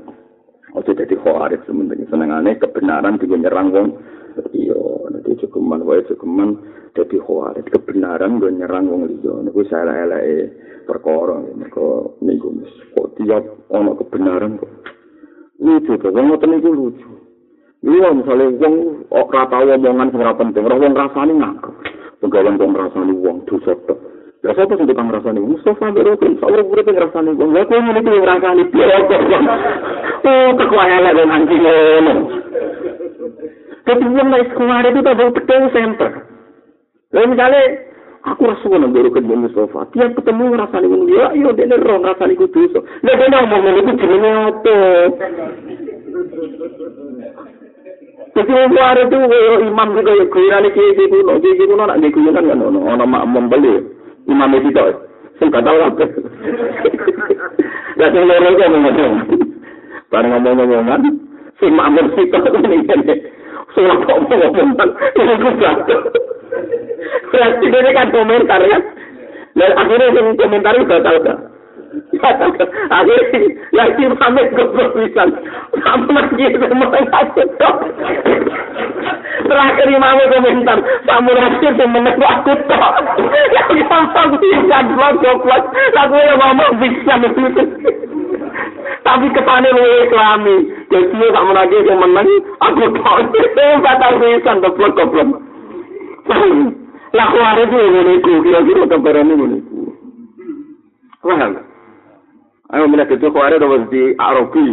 [0.76, 3.88] ojo dadi khawarit sementing senengane kebenaran digo nyerang wong.
[4.56, 4.80] Iya,
[5.12, 6.60] nanti cukup wae cukup
[6.96, 9.44] dadi khawarit kebenaran go nyerang wong liya.
[9.44, 10.52] Niku salah-elake
[10.88, 12.48] perkara niku niku
[12.96, 14.72] kok tiap ana kebenaran kok
[15.60, 17.10] lucu to wong ngoten niku lucu
[17.86, 21.70] Iya, misalnya wong ora tau omongan sing ora penting, ora wong rasane ngaku.
[22.18, 24.00] Pegawan wong rasane wong dosa tok.
[24.42, 27.54] Ya sapa sing tukang rasane Mustafa Berokun, sawur urip rasane wong.
[27.54, 29.22] Lah kok ngene iki rasane piye kok.
[30.26, 32.14] Oh, kok wae lek nang iki ngono.
[33.86, 36.12] Tapi wong nek sekolah itu tak betul center.
[37.14, 37.62] Lah misalnya
[38.26, 42.34] aku rasa ngono guru kedhe Mustafa, tiap ketemu ngrasani ngono ya yo dene ro ngrasani
[42.34, 42.82] ku dosa.
[42.82, 44.78] Lah dene omong ngono iku jenenge apa?
[48.36, 49.20] Jadi wong luar itu
[49.70, 53.06] imam juga ya kuyuran iki iki kuno, iki kuno nak di kuyuran kan ono ono
[53.06, 53.86] mak membeli
[54.26, 54.86] imam itu itu.
[55.38, 55.78] Sing gak tau.
[58.02, 59.14] Lah sing loro kok ngomong.
[60.10, 61.02] Bareng ngomong-ngomongan,
[61.62, 63.35] sing makmur situ ngene.
[67.32, 68.80] Berarti ini kan komentar ya.
[69.56, 71.38] Dan akhirnya yang komentar itu tahu tak?
[72.92, 73.40] Akhirnya
[73.72, 75.24] lagi pamit goblok bisa.
[75.76, 77.50] Kamu lagi semua takut.
[79.46, 82.94] Terakhir imam komentar, kamu lagi semenang aku tak.
[83.52, 85.64] Yang gampang bisa blok goblok.
[85.96, 87.64] Aku yang ngomong bisa begitu.
[89.06, 90.56] Tapi ketane lu islami.
[90.90, 93.18] Jadi kamu lagi yang menang, aku tak.
[93.86, 95.30] Batal bisa goblok goblok.
[97.16, 99.80] Lah kuare itu ngene iku, kira-kira kabarane ngene iku.
[101.24, 101.52] Paham?
[102.74, 104.66] Ayo mulai itu kuare udah di Arabi.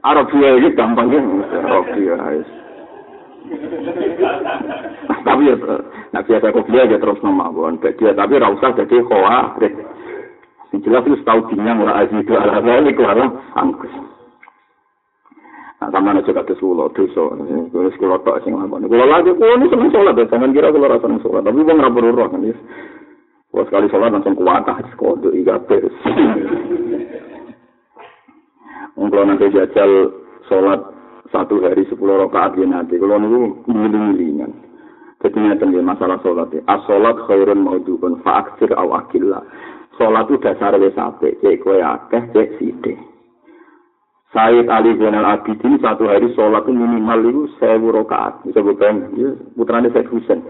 [0.00, 2.16] Arabi aja gampang kan, Arabi ya.
[5.26, 5.56] tapi ya,
[6.14, 9.58] nak biasa aku beli aja terus nama bukan dia, tapi rasa jadi koa.
[10.70, 13.90] Yang jelas itu tahu dinyang lah aja itu ala balik lah angkus.
[15.80, 17.40] Nah, sama aja kata sulo, dosa.
[17.72, 18.84] Terus kalau tak sing lakon.
[18.84, 21.40] Kalau lagi, kalau ini seneng sholat, jangan kira kalau rasa seneng sholat.
[21.40, 22.44] Tapi bang rapor roh kan,
[23.48, 25.80] Kalau sekali sholat langsung kuat, ah, kode igape.
[29.00, 30.12] Kalau nanti jajal
[30.46, 30.80] sholat
[31.32, 33.00] satu hari sepuluh rakaat ya nanti.
[33.00, 34.52] Kalau nunggu ngiling-ngilingan.
[35.24, 36.60] Jadi ini masalah sholat ya.
[36.68, 39.40] As-sholat khairun maudubun fa'aksir awakillah.
[40.00, 42.96] Sholat itu dasar wis apik, cek kowe akeh, cek sithik.
[44.32, 48.40] Said Ali bin Al Abidin satu hari sholat itu minimal itu sewu rakaat.
[48.48, 49.12] Bisa bukan?
[49.12, 50.40] Ya, putrane saya kusen.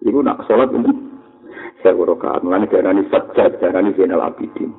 [0.00, 0.96] Iku nak sholat itu
[1.84, 2.40] sewu rakaat.
[2.40, 4.72] Mulane diarani sajad, diarani bin Al Abidin.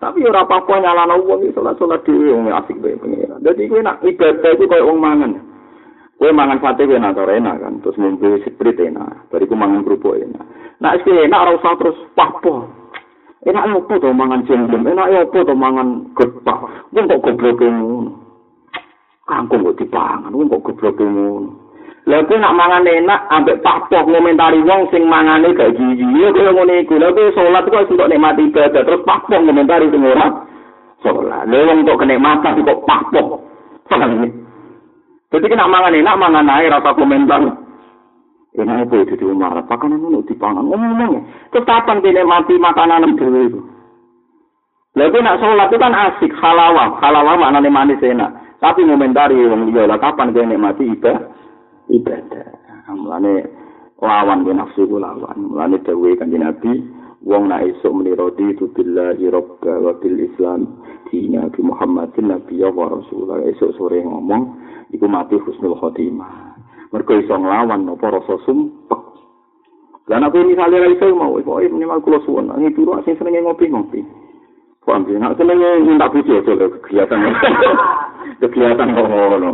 [0.00, 3.36] Tapi orang apa-apa nyalano itu sholat sholat dia, uang wong e asik bae pengira.
[3.44, 5.36] Jadi gue nak ibadah itu kayak wong mangan.
[6.16, 10.16] Gue mangan sate gue enak rena enak kan, terus ngombe sprit enak, bariku mangan kerupuk
[10.16, 10.46] enak.
[10.78, 12.70] Nak sih enak harus usah terus pahpo.
[13.46, 14.82] Enak apa to mangan jengjem?
[14.82, 16.58] Enak apa to mangan getah?
[16.90, 18.10] Wong kok goblok ngono.
[19.30, 21.54] Kangkung kok dipangan, wong kok goblok ngono.
[22.08, 26.08] Lah kuwi nak mangan enak ambek papoh ngomentari wong sing mangane gak gigi.
[26.16, 26.96] Ya kaya ngene iku.
[26.98, 30.26] Lah kuwi salat kok kok nikmati ibadah terus papoh ngomentari sing ora
[31.04, 31.44] salat.
[31.46, 32.78] Lah wong kok kenikmatan kok.
[33.86, 34.28] Paham iki?
[35.28, 37.67] Jadi kena mangan enak, mangan air, rasa komentar.
[38.58, 39.54] Enak apa itu di umar?
[39.70, 40.66] Pakanan itu dipangan.
[40.66, 41.22] Ngomong-ngomong ya.
[41.54, 43.62] Terus kapan dia mati makanan itu?
[44.98, 46.98] Lalu nak sholat itu kan asik, halawah.
[46.98, 48.34] Halawah maknanya manis enak.
[48.58, 51.30] Tapi momentari yang dia lah kapan dia nikmati ibadah?
[51.86, 52.46] Ibadah.
[52.98, 53.46] Mulane
[54.02, 55.38] lawan dia nafsu itu lawan.
[55.38, 56.98] Mulane kan Nabi.
[57.18, 62.94] Wong nak esok menirodi itu billahi robba wa bil islam dina bi muhammadin nabi wa
[62.94, 64.54] rasulullah esok sore ngomong
[64.94, 66.57] iku mati husnul khotimah
[66.92, 69.00] mergo iso nglawan apa rasa sumpek.
[70.08, 74.00] Lan aku misalnya ra iso mau, kok minimal kula suwun, nang turu sing senenge ngopi-ngopi.
[74.88, 77.20] Paham ya, nek senenge minta bojo aja kegiatan.
[78.40, 79.50] kegiatan kok ngono.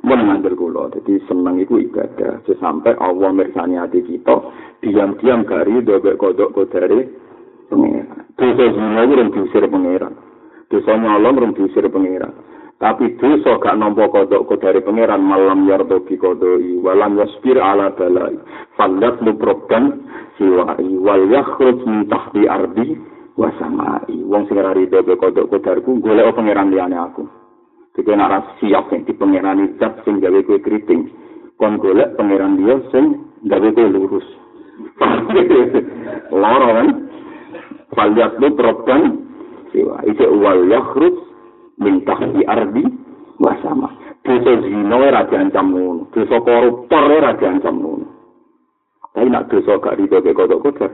[0.00, 4.40] Mun mandel kula, dadi seneng iku ibadah, sampai Allah mirsani hati kita,
[4.80, 7.04] diam-diam gari dobek kodok kodare
[7.68, 8.24] pengeran.
[8.34, 10.14] Dosa zina itu rung diusir pengeran.
[10.72, 12.32] Dosa nyolong rung diusir pengeran.
[12.80, 18.40] Tapi dosa gak nampa kodok dari pangeran malam yardo bi kodoi walam yaspir ala balai
[18.80, 20.00] fandat lu program
[20.40, 22.96] siwai wal yakhruj min tahti ardi
[23.36, 24.08] wa samai.
[24.24, 27.28] Wong sing ora rido be kodok kodariku golek pangeran liyane aku.
[27.92, 31.12] Dike nak siap sing di pangeran zat sing gawe kowe kriting
[31.60, 34.24] kon golek pangeran dia sing gawe kowe lurus.
[36.32, 36.88] Loro kan?
[37.92, 39.20] Fandat lu program
[39.68, 41.29] siwai wal yakhruj
[41.80, 42.84] mintah di ardi
[43.40, 43.88] wasama.
[44.20, 48.06] Dosa zina ora diancam ngono, dosa koruptor ora diancam ngono.
[49.16, 50.92] Tapi nak dosa gak rido ke kodok kodok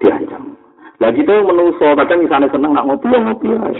[0.00, 0.56] diancam.
[1.00, 3.76] Lah gitu menungso kadang misalnya seneng nak ngopi ngopi ae.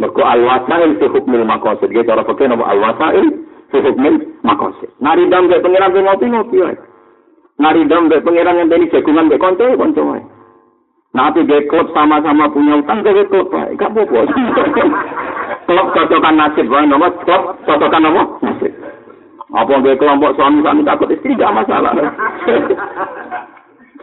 [0.00, 1.88] Mergo al wasail fi hukmil maqasid.
[1.92, 3.26] Cara pakai nama al wasail
[3.72, 4.88] fi hukmil maqasid.
[5.00, 6.76] Nari dam ke pengiran ngopi ngopi ae.
[7.60, 10.22] Nari dam ke pengiran yang tadi jagungan ke konco konco ae.
[11.12, 14.32] Nah, tapi klub sama-sama punya utang, gue klub, gak apa-apa.
[15.72, 18.72] Klub cocokan nasib wae nomor klub cocokan apa nasib
[19.52, 21.96] apa dia kelompok suami suami takut istri gak masalah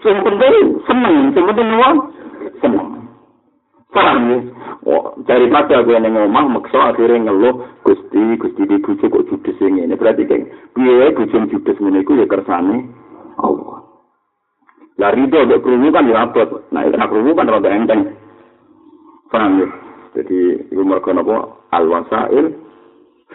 [0.01, 0.55] yang penting
[0.89, 1.97] seneng yang penting uang
[2.57, 2.89] seneng
[3.89, 4.37] Paham ya?
[4.85, 9.97] Oh, daripada gue ning omah maksa akhirnya ngeluh Gusti, Gusti di bojo kok judes ngene.
[9.97, 10.45] Berarti kan
[10.77, 12.85] piye bojo judes ngene iku ya kersane
[13.41, 13.81] Allah.
[15.01, 16.69] Lah rido mbek krungu kan ya abot.
[16.69, 18.13] Nah, nek krungu kan rada enteng.
[19.33, 19.67] Paham ya?
[20.17, 22.55] Jadi iku mergo napa al-wasail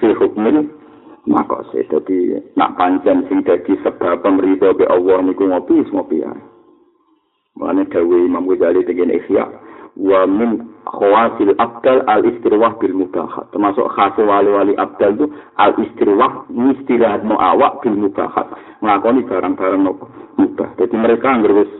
[0.00, 0.66] fi hukmil
[1.28, 1.86] makose.
[1.86, 6.32] Jadi nak pancen sing dadi sebab pemrito be Allah niku ngopi ngopi ya.
[7.54, 9.46] Mulane dawuh Imam Ghazali tegen Ihya.
[9.94, 16.50] wa min khawasil abdal al istirwah bil mubahat termasuk khas wali-wali abdal itu al istirwah
[16.50, 18.50] istirahat mu awak bil mubahat
[18.82, 21.70] nglakoni barang-barang nopo mubah jadi mereka ngerus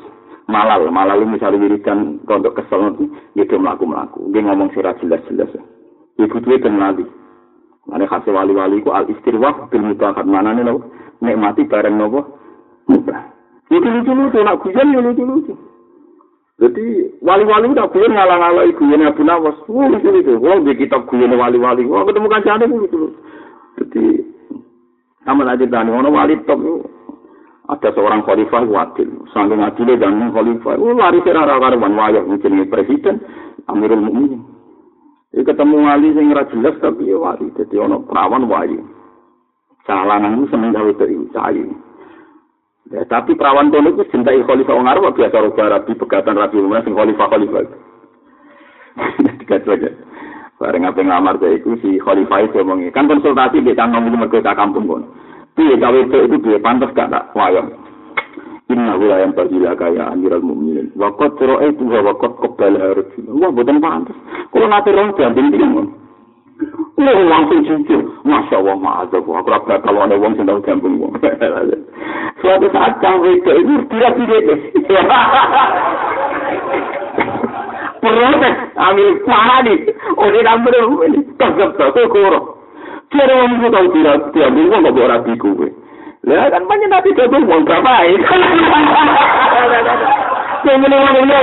[0.51, 5.53] malal malal misalnya wiridan pondok kesel itu gitu melaku melaku dia ngomong sira jelas-jelas.
[6.21, 7.05] Ibu tuh kan lali
[7.85, 10.89] Mana khas wali-wali ku al istirwah bil mubahat mana nih nopo
[11.21, 12.21] nikmati barang nopo
[13.73, 15.55] itu lucu-lucu nak guyon lucu-lucu.
[16.61, 16.85] Jadi
[17.25, 19.57] wali-wali udah guyon ngalang-alang guyon Abu Nawas.
[19.67, 20.37] Wah, lucu itu.
[20.39, 21.89] Wah, di kitab guyon wali-wali.
[21.89, 23.17] Wah, ketemu kancane lucu.
[23.81, 24.05] Jadi
[25.27, 26.61] amal aja tani ono wali top
[27.65, 29.25] ada seorang khalifah wadil.
[29.33, 30.77] Saking adile dan khalifah.
[30.77, 33.25] Oh, lari serara karuan wayah mungkin presiden
[33.73, 34.43] Amirul Mukminin.
[35.35, 37.49] Ini ketemu wali ora jelas tapi ya wali.
[37.57, 38.79] Jadi ono perawan wali.
[39.89, 41.69] Calananmu seneng gawe itu cair.
[42.93, 46.85] Ya, tapi perawan kono itu cintai khalifah wong Arab biasa rubah rabi pegatan rabi umumnya
[46.85, 47.65] sing khalifah khalifah.
[49.41, 49.91] Tiga saja.
[50.61, 54.53] Bareng apa ngamar saya itu si khalifah itu ngomongnya kan konsultasi dia kan ngomong mereka
[54.53, 55.09] kampung kono.
[55.55, 57.71] Piye gawe itu itu piye pantas gak tak wayang.
[58.73, 60.89] Inna hula yang berjila kaya amiral mu'minin.
[60.97, 63.07] Wakot cero'e itu wakot kebal harus.
[63.29, 64.17] Wah, bukan pantas.
[64.51, 65.69] Kalau nanti orang jambing dia
[66.95, 68.03] Wah, langsung jujur.
[68.23, 69.27] Masya Allah, ma'azab.
[69.27, 71.11] Aku rasa kalau ada orang sedang gambung.
[72.41, 74.59] Suatu saat cang itu, itu tidak-tidak.
[77.99, 79.79] Protes, ambil parah nih.
[80.15, 80.77] Oh, dia nampak
[81.09, 81.19] ini.
[81.35, 82.54] Tegap, tegap, kurang.
[83.13, 85.69] Kira orang itu tahu tidak, tidak bingung nggak boleh rapi kue.
[86.25, 88.25] Lah kan banyak nabi gabung mau berapa ini?
[90.65, 91.35] Yang ini orang ini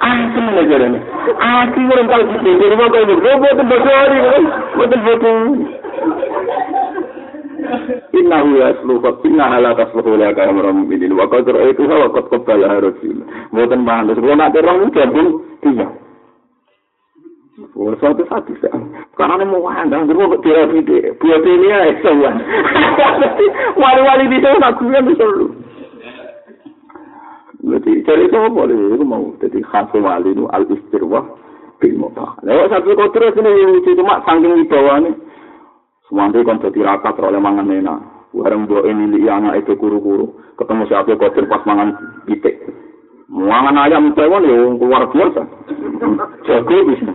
[0.00, 1.00] asem negara ini.
[1.40, 4.18] Asli orang kalau di sini mau kau ini, robot bersori,
[4.78, 5.36] betul betul.
[8.18, 12.26] Inna hu yasluhu inna hala tasluhu la ka amram bidin wa qad ra'aytu wa qad
[12.30, 13.24] qabala rasul.
[13.52, 15.88] Boten pantes kula nak terang gabung iya.
[17.76, 18.72] Oh, suatu saat bisa.
[19.16, 21.12] Karena mau wandang, terus kok tidak video.
[21.20, 22.32] Buat ini ya, semua.
[23.80, 25.24] Wali-wali di sana, aku yang bisa
[27.60, 31.24] Jadi cari itu apa itu mau jadi khas wali itu al istirwah
[31.76, 32.40] bil mubah.
[32.40, 35.12] Lewat satu kotor ini lucu cuma saking di bawah nih.
[36.10, 37.96] Semuanya kan jadi rakat oleh mangan nena.
[38.34, 40.34] Bareng dua ini li anak itu kuru-kuru.
[40.58, 41.94] Ketemu siapa kotor pas mangan
[42.26, 42.58] pitik.
[43.30, 45.42] Mangan ayam tewon ya luar biasa.
[46.50, 47.14] Jago bisa.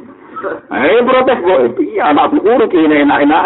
[0.71, 3.43] Eh protes kok, iya anak kuru kini enak-enak.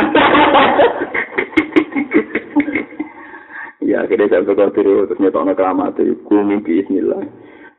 [3.89, 7.25] ya akhirnya saya berkotir terus nyetok keramat itu mimpi Bismillah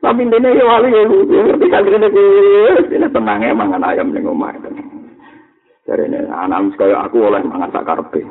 [0.03, 1.01] tapi ini wali ya
[1.55, 2.09] tapi akhirnya
[2.91, 4.51] ini tenang ya mangan ayam yang ngomong
[5.85, 8.21] dari ini anak kayak aku oleh mangan tak karpe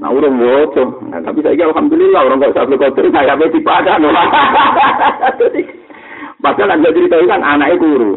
[0.00, 3.98] nah urung bocor nah, tapi saya alhamdulillah orang kok saya berkotir saya apa dipakai
[6.42, 8.12] padahal ada cerita kan anaknya guru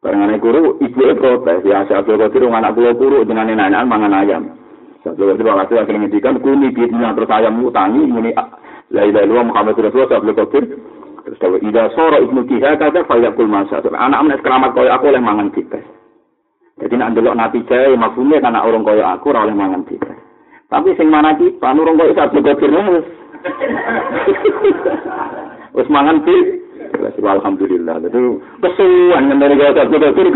[0.00, 4.44] bareng anaknya guru ibu protes ya saya berkotir anak pulau guru dengan nenek mangan ayam
[5.06, 8.34] Satu waktu Allah Taala akan menghentikan kuni bidnya terus ayam utangi muni
[8.90, 10.66] la ilaha illallah Muhammad Rasulullah alaihi wasallam.
[11.22, 13.78] Terus kalau ida sora ibnu kiha kata fayakul masa.
[13.94, 15.78] Anak anak keramat kaya aku oleh mangan kita.
[16.88, 20.08] Jadi nak delok nabi jaya maksudnya kan orang kaya aku ora oleh mangan kita.
[20.72, 23.06] Tapi sing mana kita, orang kaya satu kafir wis.
[25.76, 27.12] Wis mangan kita.
[27.20, 28.00] Alhamdulillah.
[28.08, 30.26] Itu kesuwan yang dari kata kafir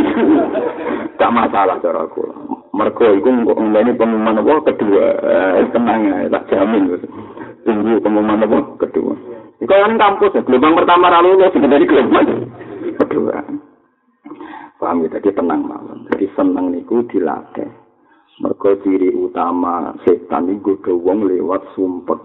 [1.16, 2.52] Gak masalah cara aku.
[2.72, 5.04] mergo iku ngene pengumuman apa kedua
[5.60, 6.88] eh, tenang ya tak jamin
[7.68, 9.12] tunggu pengumuman apa kedua
[9.60, 12.48] iku kan kampus gelombang pertama ra lulus sing dari gelombang
[12.96, 13.44] kedua
[14.82, 16.10] paham ya jadi tenang mawon.
[16.10, 17.70] Jadi seneng niku dilatih.
[18.42, 22.18] Mergo ciri utama setan iku wong lewat sumpet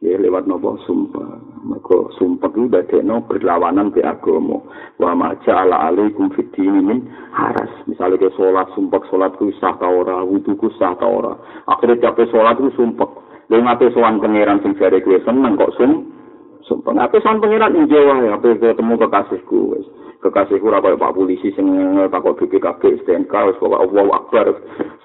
[0.00, 0.80] ya lewat nopo?
[0.88, 4.64] Sumpah mergo sumpah itu dadekno berlawanan ke agama.
[4.96, 7.04] Wa ma ja'ala alaikum fid min
[7.36, 7.68] haras.
[7.84, 11.36] Misalnya ke salat sumpah salat ku sah ora wudu ku sah ora.
[11.68, 15.76] Akhire capek salat ku sumpah lha ngate sowan pangeran sing jare kuwi seneng kok
[16.66, 19.86] sum sumpah ngate sowan pangeran injo wae ape ketemu kekasihku wis
[20.18, 21.66] kekasihku kaya Pak polisi sing
[22.10, 24.50] takok BPKB STNK wis kok Allahu Akbar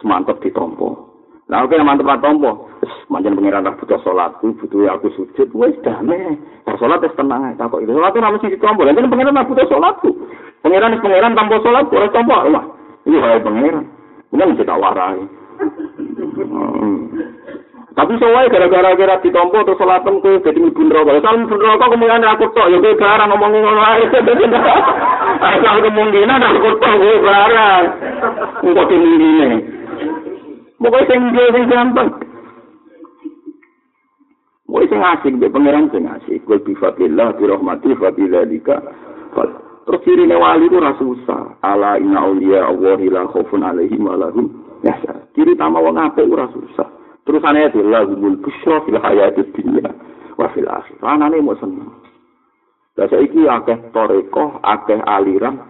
[0.02, 1.12] semantep ditompo
[1.52, 2.72] Lah oke mantep ra tompo.
[3.12, 6.40] Manjen pangeran ra butuh salatku, butuh aku sujud, wis damai.
[6.64, 7.92] Bar salat wis tenang takok itu.
[7.92, 8.88] Salat ora mesti ditompo.
[8.88, 10.16] Lah pangeran ra butuh salatku.
[10.64, 12.36] Pangeran wis pangeran tanpa salat ora tompo.
[12.56, 12.66] Wah,
[13.04, 13.84] iki wae pangeran.
[14.32, 15.28] Ini mesti tak warai.
[17.92, 21.20] Tapi soalnya gara-gara kira ditompo terus sholatem tuh jadi ibu neraka.
[21.20, 24.04] Kalau ibu neraka kemungkinan aku tok ya gue barang ngomongin ngono ae.
[25.52, 27.84] Asal kemungkinan aku tok gue barang.
[28.64, 29.48] Engko dimingine.
[30.80, 32.10] Pokoknya sing dia sing gampang.
[34.72, 36.48] Pokoknya sing asik be pangeran sing asik.
[36.48, 38.80] Bi fadillah bi rahmati fadilika.
[39.84, 41.60] Terus ciri wali itu rasa susah.
[41.60, 44.48] Ala inna awliya Allahi la khaufun alaihim wa lahum
[44.80, 45.28] yahzan.
[45.36, 47.01] Ciri tama wong apik ora susah.
[47.22, 49.90] Terus aneh itu lahumul busra fil hayatid dunya
[50.38, 50.98] wa fil akhir.
[51.06, 52.02] Anane mau seneng.
[52.98, 55.62] Lah saiki akeh toreko, akeh aliran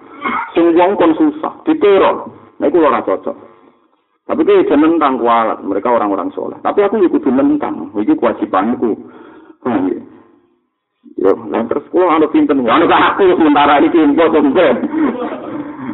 [0.55, 2.29] sing wong kon susah, diteror.
[2.57, 3.51] Nah iku ora cocok.
[4.31, 6.55] Tapi itu jangan tentang kualat, mereka orang-orang soleh.
[6.63, 8.95] Tapi aku ikut menentang, itu kewajibanku.
[9.59, 9.99] Paham ya?
[11.19, 14.67] Yo, nah terus kulo anu pinten, anu kan aku sementara ini info tempe.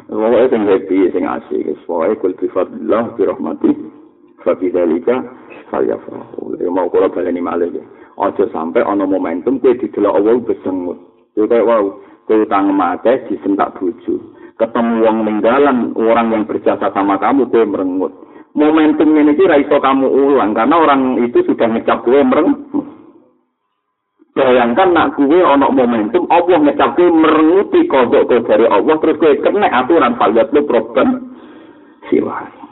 [0.08, 3.72] Pokoknya sing happy, sing asik, pokoknya kul bifadillah, birahmati,
[4.44, 5.47] fabidhalika, saya farahu.
[5.68, 7.84] Ya mau kula baleni malih ya.
[8.18, 10.98] Aja sampai ana momentum kowe didelok Allah besengut.
[11.38, 14.16] Yo kayak wow, kowe utang mate disentak bojo.
[14.58, 18.14] Ketemu wong ninggalan orang yang berjasa sama kamu kowe merengut.
[18.58, 22.86] Momentum ini kira iso kamu ulang karena orang itu sudah ngecap kowe merengut.
[24.34, 29.68] Bayangkan nak kowe ana momentum Allah ngecap kowe merenguti kodok dari Allah terus kowe kena
[29.70, 31.38] aturan faliat lu problem
[32.10, 32.67] siwa.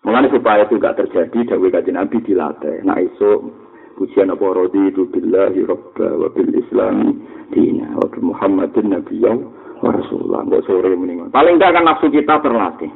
[0.00, 2.80] Mengenai supaya itu gak terjadi, Dawe kaji Nabi dilatih.
[2.88, 3.52] Nah iso
[4.00, 7.20] pujian apa rodi itu billahi rabba wa bil islami
[7.52, 9.36] dina wa bi muhammadin nabiyyaw
[9.84, 10.40] wa rasulullah.
[10.48, 11.28] Nggak sore mendingan.
[11.28, 12.88] Paling gak kan nafsu kita terlatih.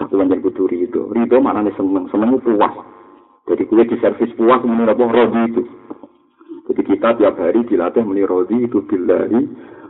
[0.00, 1.12] Satu yang kudu ridho.
[1.12, 2.08] Ridho mana nih seneng.
[2.08, 2.74] Seneng puas.
[3.44, 5.62] Jadi kue di servis puas menurut apa rodi itu.
[6.68, 9.40] Jadi kita tiap hari dilatih meni rodi itu billahi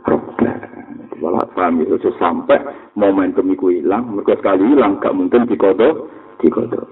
[0.03, 0.79] rabba.
[1.19, 2.63] Walau paham itu sampai
[2.95, 6.07] momentum itu hilang, mereka sekali hilang, gak mungkin dikodok,
[6.39, 6.87] dikodok.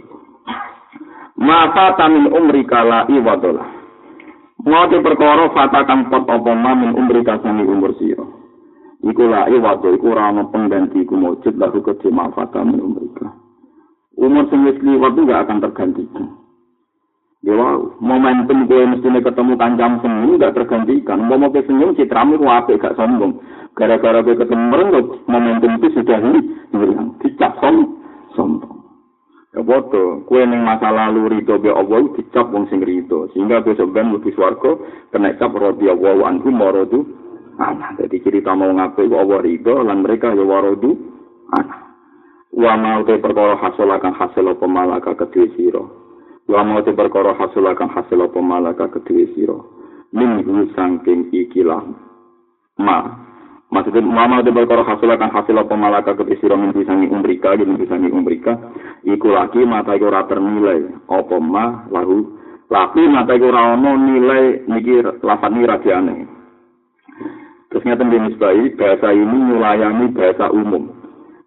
[1.38, 3.66] Masa tamin umri kala iwadola.
[4.68, 8.26] Ngote perkara fata kang pot apa min umri kasani umur sira.
[9.06, 13.08] Iku la iwado iku ora ana pengganti iku mujud lalu kedhe mafata min umri
[14.18, 16.26] Umur sing wis liwat gak akan tergantikan.
[17.45, 17.54] Ya
[18.02, 21.22] momentum gue mesti ketemu kancam senyum gak tergantikan.
[21.22, 23.38] Mau mau senyum citramu ku apik gak sombong.
[23.78, 27.14] Gara-gara gue ketemu merengut, momentum itu sudah hilang.
[27.22, 27.62] Dicap
[28.34, 28.87] sombong.
[29.64, 34.14] Bodoh, kue neng masa lalu rido be Allah dicap wong sing rido, sehingga besok ben
[34.14, 37.05] lebih swargo kena cap rodi Allah anhu morodu
[37.58, 37.97] anak.
[38.01, 40.93] Jadi cerita mau ngaku Allah rido, lan mereka ya warodu
[41.53, 41.82] anak.
[42.53, 45.84] Wa mau te perkara hasil akan hasil apa malaka kedue sira.
[46.47, 49.58] Wa mau te perkara hasil akan hasil apa malaka kedue sira.
[50.16, 51.84] Min sangking ikilah
[52.80, 53.26] ma
[53.68, 58.07] Maksudnya mama de perkara hasil akan hasil apa malaka ketisira min bisangi umrika gitu bisangi
[58.07, 58.55] umrika.
[59.03, 60.88] Iku lagi mata iku ora ternilai.
[61.11, 62.32] Apa ma lahu?
[62.72, 66.38] Laki mata iku ora nilai niki lafani radiane
[67.68, 68.09] terus ngeten
[68.80, 70.89] bahasa ini melayani bahasa umum.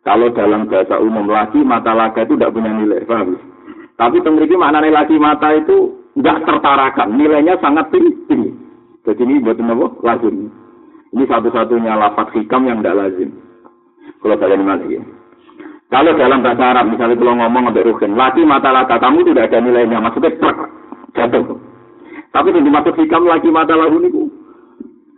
[0.01, 3.37] Kalau dalam bahasa umum laki mata laga itu tidak punya nilai paham?
[4.01, 8.53] Tapi tengriki maknanya laki mata itu nggak tertarakan nilainya sangat tinggi.
[9.05, 9.87] Jadi ini buat apa?
[10.05, 10.60] Lazim
[11.11, 13.31] ini satu-satunya lafaz hikam yang tidak lazim.
[14.23, 14.99] Kalau kalian lagi.
[15.91, 19.59] Kalau dalam bahasa Arab, misalnya kalau ngomong sampai rugen, laki mata laka kamu tidak ada
[19.59, 20.59] nilainya, maksudnya truk,
[21.19, 21.59] jatuh.
[22.31, 24.31] Tapi yang dimaksud hikam laki mata lahu ini,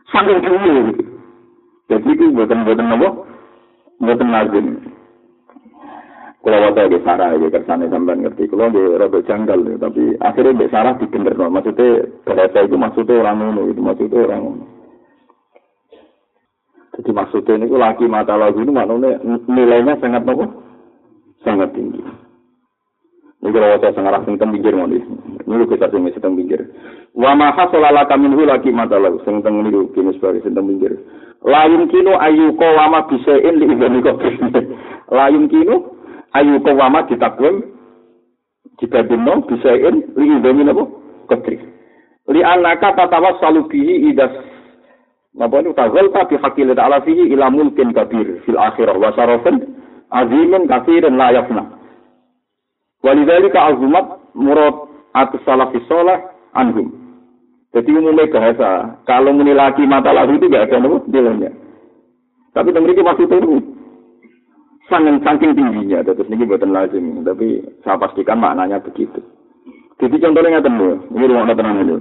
[0.09, 1.05] sangat tinggi.
[1.93, 3.09] Jadi itu buatan-buatan apa?
[4.01, 4.67] Buatan lazim.
[6.43, 8.51] Kalau waktu di Sarah ya kersane sampai ngerti.
[8.51, 11.39] Kalau di rada janggal ya, tapi akhirnya di Sarah dibener.
[11.39, 14.65] Maksudnya bahasa itu maksudnya orang ngono, itu maksudnya orang ngono.
[16.93, 19.17] Jadi maksudnya ini lagi mata lagu ini maknanya
[19.49, 20.45] nilainya sangat nopo,
[21.41, 22.05] sangat tinggi.
[23.43, 26.63] Ini kalau saya sangat sing teng pinggir mau Ini kita sing mesti teng pinggir.
[27.17, 30.69] Wa ma hasala kami hu lagi mata lagu sing teng niku kini sebagai sing teng
[30.69, 30.95] pinggir.
[31.43, 34.15] Layun kino ayu ko wama bisain li ibani ko.
[35.17, 35.97] Layun kino
[36.39, 37.67] ayu ko wama ditakwim
[38.79, 40.87] dibandingno bisain li ibani napa?
[41.27, 41.59] Kodri.
[42.31, 44.52] Li anaka tatawas salubihi idas
[45.33, 49.65] Napa itu tazal ta bi haqqil ta'ala fihi ila mulkin kabir fil akhirah wa syarafin
[50.13, 51.65] azimin kafirin la yafna.
[53.03, 54.07] Azumat
[54.37, 54.77] murad
[55.17, 56.21] atus salafi salih
[56.53, 56.93] anhum.
[57.73, 61.49] Jadi umumnya bahasa, kalau muni lagi mata lalu itu gak ada nopo nilainya.
[62.53, 63.65] Tapi memiliki maksud itu
[64.93, 67.25] sangat saking tingginya, terus ini buatan lazim.
[67.25, 69.25] Tapi saya pastikan maknanya begitu.
[69.97, 71.97] Jadi contohnya ngeten lho, ini ruang tenang itu.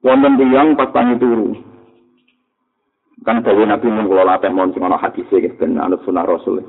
[0.00, 1.52] Wonten tiyang pas tangi turu.
[3.20, 6.64] Kan dawuh Nabi mun kula latih mon sing ana hadis iki ben anut Rasul.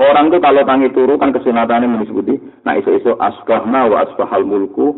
[0.00, 2.24] Orang tuh kalau tangi turu kan kesunatannya menyebut
[2.64, 4.96] nah iso-iso asbahna wa asbahal mulku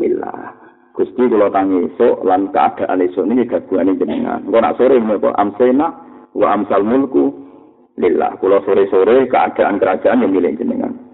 [0.00, 0.56] lillah.
[0.96, 4.40] Gusti kula tangi esuk lan keadaan esuk niki gabungane jenengan.
[4.48, 5.86] Engko nak sore menapa amsena
[6.32, 7.36] wa amsal mulku
[8.00, 8.40] lillah.
[8.40, 11.10] Kula sore-sore keadaan kerajaan yang milik jenengan.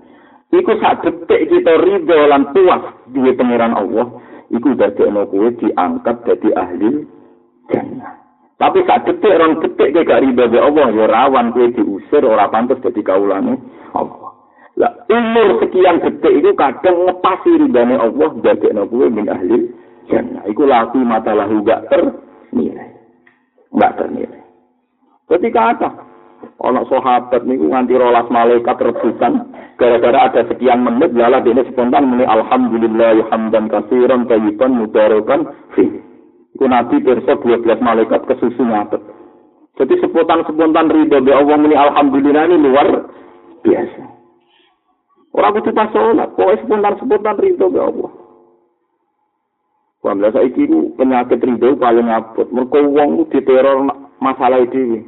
[0.55, 4.07] iku sak detik kita ridho lan puas duwe pangeran Allah
[4.53, 6.91] iku dadekno kowe diangkat dadi ahli
[7.71, 8.15] jannah.
[8.57, 12.49] Tapi sak detik rong detik kowe gak ridho be Allah ya rawan kowe diusir ora
[12.49, 13.59] pantes dadi kaulane
[13.93, 14.33] Allah.
[14.77, 19.71] Lah umur sekian detik itu kadang ngepasi ridhone Allah dadekno kowe min ahli
[20.09, 20.43] jannah.
[20.47, 22.91] Iku lati mata lahu gak ternilai.
[23.75, 24.43] Gak ternilai.
[25.27, 25.89] Ketika apa
[26.63, 29.53] ana sahabat niku nganti rolas malaikat rebutan.
[29.77, 35.85] Gara-gara ada sekian menit lala ini spontan muni alhamdulillah hamdan kasiran tayyiban mubarakan fi
[36.57, 39.05] iku nabi pirsa 12 malaikat kesusu ngatet
[39.77, 42.89] jadi spontan-spontan ridho be Allah muni alhamdulillah ini luar
[43.61, 44.03] biasa.
[45.37, 48.11] Orang kudu pas sholat kok spontan-spontan ridho be Allah.
[50.01, 50.65] Paham lah saiki
[50.97, 52.49] penyakit ridho paling abot.
[52.49, 53.85] Mergo wong diteror
[54.17, 55.05] masalah iki.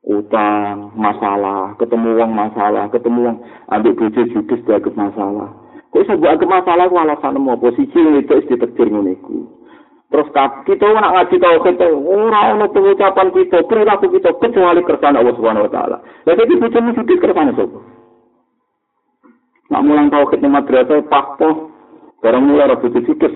[0.00, 3.38] Utang masalah ketemu uang masalah ketemu uang
[3.68, 5.48] ambil bojo judes dianggap masalah.
[5.92, 9.60] Kok iso dianggap masalah ku alasan mau posisi itu is ditetir nguniku
[10.10, 10.26] terus
[10.66, 15.70] kita nak ngaji tau kita ora ono pengucapan kita perilaku kita kecuali kersane Allah Subhanahu
[15.70, 15.96] wa taala.
[16.26, 17.78] Lha iki bojo judes kersane sapa?
[19.70, 21.70] Nak mulang tau kita madrasah pakpo
[22.26, 23.34] barang mulai rabu judes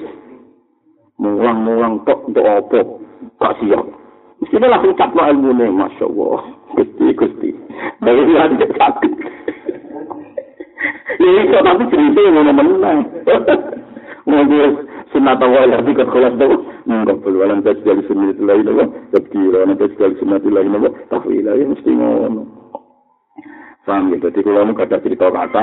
[1.15, 2.81] mulang-mulang tok untuk apa?
[3.39, 3.87] Gak siap
[4.43, 6.41] Mestinya langsung caplo ilmu nih, Masya Allah.
[6.75, 7.51] Gusti, Gusti.
[8.03, 9.13] Dari ada sakit.
[11.15, 12.91] Ini kok tapi cerita yang mana-mana.
[14.25, 14.73] Ngomong
[15.15, 16.49] sunat awal lagi ke kelas itu.
[16.85, 18.67] Enggak perlu alam tes dari sunat itu lagi.
[19.15, 20.69] Terkira, alam tes dari sunat itu lagi.
[21.09, 22.49] Tapi lagi mesti ngomong.
[23.85, 25.63] Paham ya, jadi kalau ada cerita kata,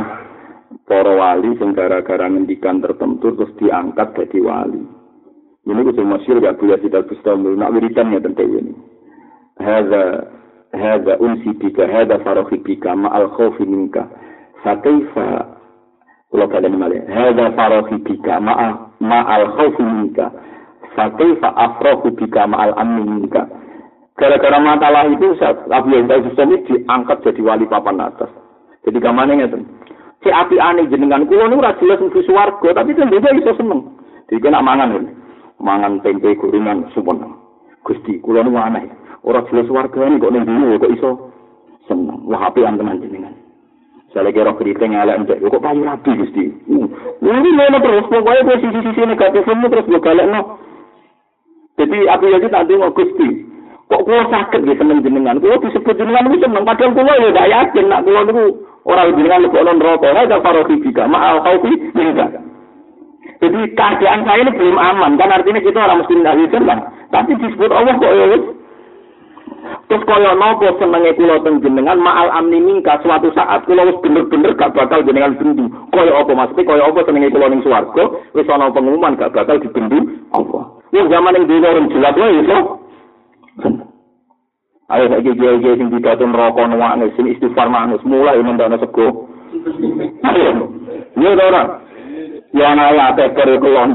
[0.86, 5.01] para wali yang gara-gara ngendikan tertentu terus diangkat jadi wali.
[5.62, 7.54] Ini kudu masyur gak boleh kita kustamul.
[7.54, 8.74] Nak wiridan ya tentu ini.
[9.62, 10.26] Hada
[10.74, 14.10] hada unsi bika, hada farohi bika, ma'al khawfi minka.
[14.66, 15.58] Fakaifa
[16.32, 20.34] Kalau kalian malah, hada farohi bika, ma'al khawfi minka.
[20.98, 23.46] Fakaifa afrohu bika, ma'al amni minka.
[24.18, 25.34] Gara-gara masalah itu,
[25.72, 28.30] Abu Yazid Bustami diangkat jadi wali papan atas.
[28.86, 29.62] Jadi ke mana ngerti?
[30.22, 33.98] Si api aneh jenengan kulo ora jelas mlebu swarga, tapi tentu iso seneng.
[34.30, 35.10] Jadi kena mangan ini.
[35.62, 37.38] Mangan tempe gorengan sumpun.
[37.82, 38.86] Gusti, kula nu aneh.
[39.26, 41.10] Ora jelas wargane kok ning dulu kok iso
[41.86, 42.26] seneng.
[42.26, 43.34] Wah, api tenan jenengan.
[44.12, 46.46] Saya kira keriting elek entek kok payu rapi Gusti.
[47.22, 50.42] Ini ngono terus pokoke posisi-sisi negatif semua terus yo galekno.
[51.80, 53.30] Jadi aku ya tak ndonga Gusti.
[53.88, 55.40] Kok kula sakit ya seneng jenengan.
[55.40, 58.46] Kula disebut jenengan itu seneng padahal kula ya gak yakin nak kula niku
[58.84, 60.08] ora jenengan lebok neraka.
[60.12, 62.51] Ora karo fika, ma'al khaufi minka.
[63.42, 66.80] Jadi keadaan saya ini belum aman, kan artinya kita orang muslim ahli kan.
[67.10, 68.38] Tapi disebut Allah kok ya
[69.92, 74.56] Terus kaya nopo senenge kula teng jenengan ma'al amni mingka suatu saat kula wis bener-bener
[74.56, 75.68] gak bakal jenengan bendu.
[75.92, 80.00] Kaya apa maksudnya kaya apa senenge kula ning swarga wis ana pengumuman gak bakal dibendu
[80.32, 80.60] apa.
[80.96, 82.58] Wong zaman ning dhewe orang jelas wae iso.
[84.92, 89.28] Ayo saiki kiai-kiai sing pidato neraka nuwakne sing istighfar manus mulai mendana sego.
[90.24, 90.72] Ayo.
[91.20, 91.84] Yo ora.
[92.52, 93.92] Ya ana ya teker kulon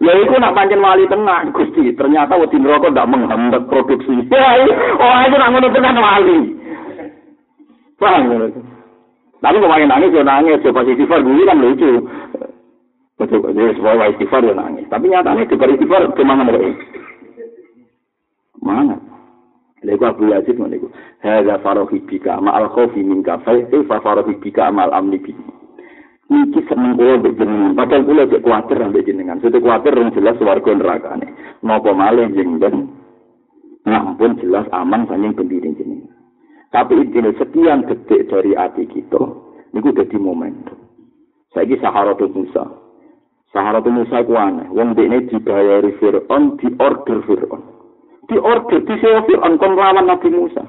[0.00, 1.94] ya iku nak pancen wali tenang Gusti.
[1.96, 4.28] Ternyata wedi neraka ndak menghambat produksi.
[4.28, 6.38] Oh itu nak ngono tenan wali.
[7.96, 8.46] Paham ngono
[9.36, 10.64] tapi kok main nangis yo nangis.
[10.64, 12.02] Yo pasti sifar gue kan lucu.
[13.16, 13.72] Betul betul.
[13.76, 14.88] Semua sifar yo nangis.
[14.88, 16.72] Tapi nyatanya bari sifar ke mana mereka?
[18.64, 18.96] Mana?
[19.84, 20.88] Lego Abu Yazid ngono iku.
[21.22, 23.54] Hadza farahi bika ma'al khaufi minka fa
[24.02, 25.55] farahi bika ma'al amni bika.
[26.26, 27.72] Iki seneng kula mbek jenengan.
[27.78, 29.38] Padahal kula cek kuwatir mbek jenengan.
[29.38, 31.26] Sete kuwatir rung jelas warga nerakane.
[31.62, 32.90] Napa malih jenengan
[33.86, 36.10] ngampun jelas aman saking pendiri jenengan.
[36.74, 39.22] Tapi intine sekian detik dari hati kita
[39.70, 40.66] niku dadi momen
[41.54, 42.66] saiki saharatul musa.
[43.54, 44.66] Saharatul musa ku aneh.
[44.74, 47.62] Wong dekne dibayari fir'aun di order fir'aun.
[48.26, 49.22] Di order di sewa
[49.56, 50.66] kon lawan nabi musa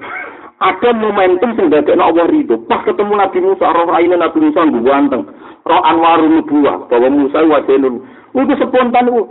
[0.57, 5.23] ada momentum sing dadekno Allah ridho pas ketemu nabi musa roh raine nabi musa ganteng
[5.67, 8.01] roh anwarun nubuwa bahwa Musa wajelun
[8.33, 9.21] itu spontan itu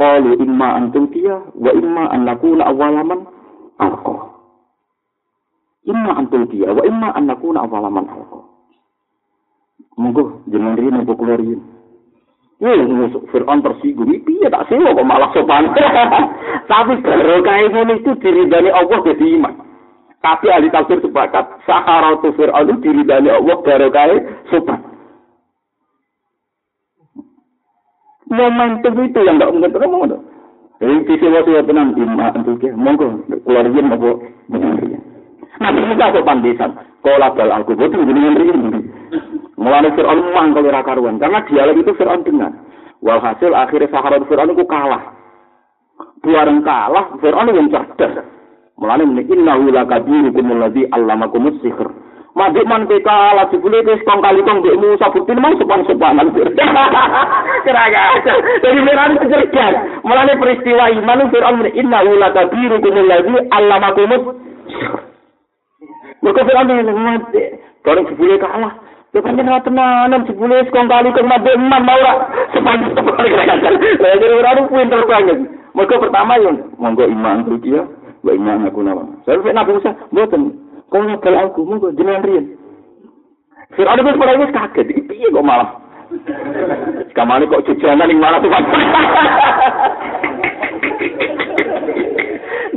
[0.00, 3.28] qalu imma antum dia wa imma an nakuna awalaman
[3.78, 4.16] alqa
[5.86, 8.52] imma antum dia wa imma an nakuna awalaman alqa
[9.92, 11.60] Monggo jeneng rene kok kula riyen.
[12.62, 15.68] Wih, Fir'aun tersinggung, piye tak sewa kok malah sopan.
[16.70, 19.54] Tapi baru kayak ini itu diridani Allah jadi iman.
[20.22, 24.78] Tapi ahli tafsir sepakat, Saharatu Fir'aun itu diridani Allah baru kayak sopan.
[28.30, 30.22] Momentum itu yang gak mungkin terlalu
[30.78, 33.06] Jadi sisi waktu ya tenang, iman itu ya, monggo,
[33.46, 34.10] keluar yen apa,
[35.62, 36.70] Nabi Musa sopan desan,
[37.06, 38.90] kola bal aku, betul, dengan riyen.
[39.58, 42.50] Mulane Fir'aun mang kalau karuan karena dialog itu Fir'aun dengar.
[42.98, 45.14] Walhasil akhirnya Saharat Fir'aun itu kalah.
[46.22, 48.41] Buareng kalah, Fir'aun yang cerdas.
[48.78, 51.88] Mulane muni innahu lakabirukum allazi allamakum sihir.
[52.32, 56.32] Mabuk man peka ala dibule wis kong kali kong mbekmu sabutin mau sopan-sopanan.
[57.64, 58.24] Kira-kira.
[58.64, 59.74] Jadi merane kecerdas.
[60.00, 64.12] Mulane peristiwa iman Firaun muni innahu lakabirukum allazi allamakum
[64.64, 65.00] sihir.
[66.24, 67.42] Mereka Firaun mati.
[67.84, 68.80] Bareng dibule kalah.
[69.12, 73.76] Lha pancen ora tenanan jebule wis kong kali kong mabuk man mau lah sopan-sopan kira-kira.
[73.76, 75.38] Lha jadi ora pun banget.
[75.76, 77.84] Mergo pertama yang monggo iman tuh dia.
[78.22, 79.02] Mbak imam aku nama.
[79.26, 80.42] Saya nabi Musa mboten.
[80.86, 82.46] Kok nyebel aku monggo jenengan riyen.
[83.74, 85.74] Sir ada wis ora wis kaget iki piye kok malah.
[87.18, 88.52] Kamane kok jajanan ning malah tuh.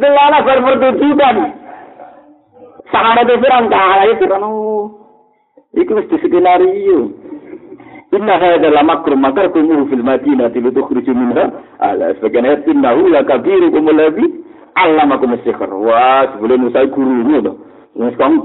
[0.02, 1.36] Delala berpertunjukan.
[2.90, 4.42] Sahara itu firang kalah itu kan.
[5.78, 7.14] Iku wis skenario.
[8.16, 11.52] Inna hadza la makrum makar kumu fil madinah tilu tukhriju minha
[11.84, 13.92] ala sebagian ayat innahu la kabiru kum
[14.76, 15.72] alladhi allamakum as-sihr.
[15.72, 17.52] Wah, sebelum Musa guru ngono.
[17.96, 18.36] Wis kan.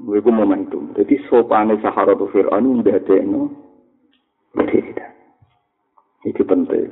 [0.00, 0.96] Iku momentum.
[0.96, 3.52] Jadi sopane Sahara tu Fir'aun ndadekno
[4.56, 5.06] berbeda.
[6.24, 6.88] Itu penting.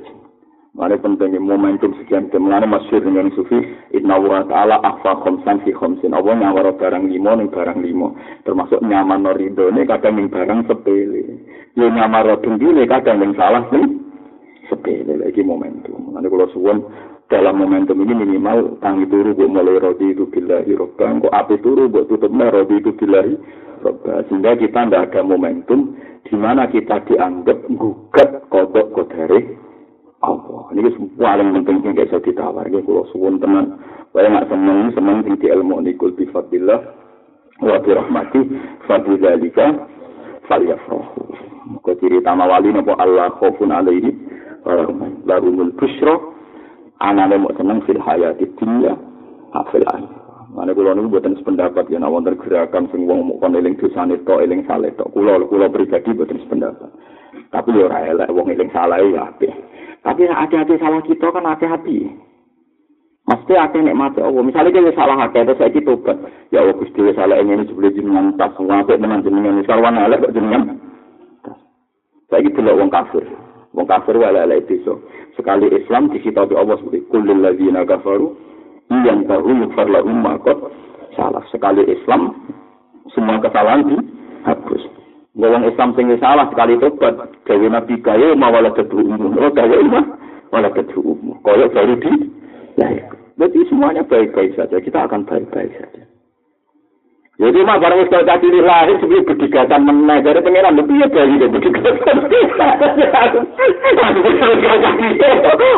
[0.77, 3.57] Mana pentingnya momentum sekian jam mana masyur dengan sufi
[3.89, 8.13] Inna wa ta'ala akhfa khomsan fi khomsin Allah nyawara barang limo ning barang limo
[8.45, 11.41] Termasuk nyaman no ridho ini kadang ning barang sepele
[11.73, 14.08] Ya nyaman rodung dulu kadang ning salah ning
[14.69, 16.85] sepele lagi momentum Mana kalau suwon
[17.29, 21.89] dalam momentum ini minimal tangi turu buat mulai rodi itu billahi robbang Kok api turu
[21.91, 23.33] buat tutupnya rodi itu billahi
[23.83, 25.97] robbang Sehingga kita tidak ada momentum
[26.29, 29.57] di mana kita dianggap gugat kodok kodari
[30.19, 30.67] Allah.
[30.75, 33.79] Ini paling penting sing iso ditawar iki kula suwun tenan.
[34.11, 36.81] Kaya nggak seneng seneng sing ilmu nikul bi fadillah
[37.63, 38.41] wa bi rahmati
[38.83, 39.87] fa bi dzalika
[40.51, 41.23] falyafrahu.
[41.71, 44.11] Muga ciri utama wali napa Allah khaufun alaihi
[45.25, 46.15] larumul busyra
[46.99, 48.95] anane mau seneng fil hayati dunya
[49.55, 50.11] afil akhir.
[50.49, 54.41] Mane kula niku mboten sependapat yen wonten gerakan sing wong mok kon eling dosane tok
[54.41, 55.13] eling saleh tok.
[55.13, 56.89] Kula kula pribadi mboten sependapat.
[57.53, 59.53] Tapi yo ora elek wong eling salah ya apik.
[60.01, 62.09] Tapi hati-hati salah kita kan hati-hati.
[63.29, 64.41] Mesti hati nek mati Allah.
[64.41, 66.17] Misalnya kita salah hati, terus saya tobat.
[66.49, 68.57] Ya Allah, Gusti salah ini sebelum jenengan tas.
[68.57, 69.61] Wapik dengan jenengan.
[69.61, 70.81] Sekarang elek kok jenengan.
[72.33, 73.21] Gitu loh wong kafir.
[73.73, 74.81] Wong kafir wala ala itu.
[75.37, 78.33] Sekali Islam disita oleh Allah seperti kulil ladzina kafaru
[79.05, 80.25] yang tahu yukfar lahum
[81.13, 81.43] salah.
[81.53, 82.33] Sekali Islam
[83.13, 84.83] semua kesalahan dihapus.
[85.37, 87.15] Wong Islam sing salah sekali tobat,
[87.45, 89.37] gawe nabi kaya mawala kedu umum.
[89.37, 90.05] Oh, gawe mah
[90.49, 91.37] wala kedu umum.
[91.45, 92.13] Kaya baru di
[92.75, 93.07] ya.
[93.39, 94.81] Berarti semuanya baik-baik saja.
[94.83, 96.08] Kita akan baik-baik saja.
[97.39, 101.39] Ya mah barang wis kaya cilik lahir sebelum bedegatan meneh dari pengiran lho piye bayi
[101.39, 102.15] kok bedegatan.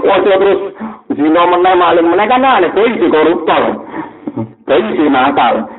[0.01, 0.59] Wong terus
[1.13, 3.77] zina meneh maling meneh kan aneh bayi si koruptor.
[4.65, 5.69] Bayi si nakal.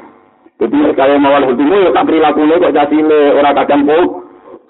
[0.62, 4.06] Jadi kalau mawal hukumnya ya tak perilakunya kok cilik ora kadang kok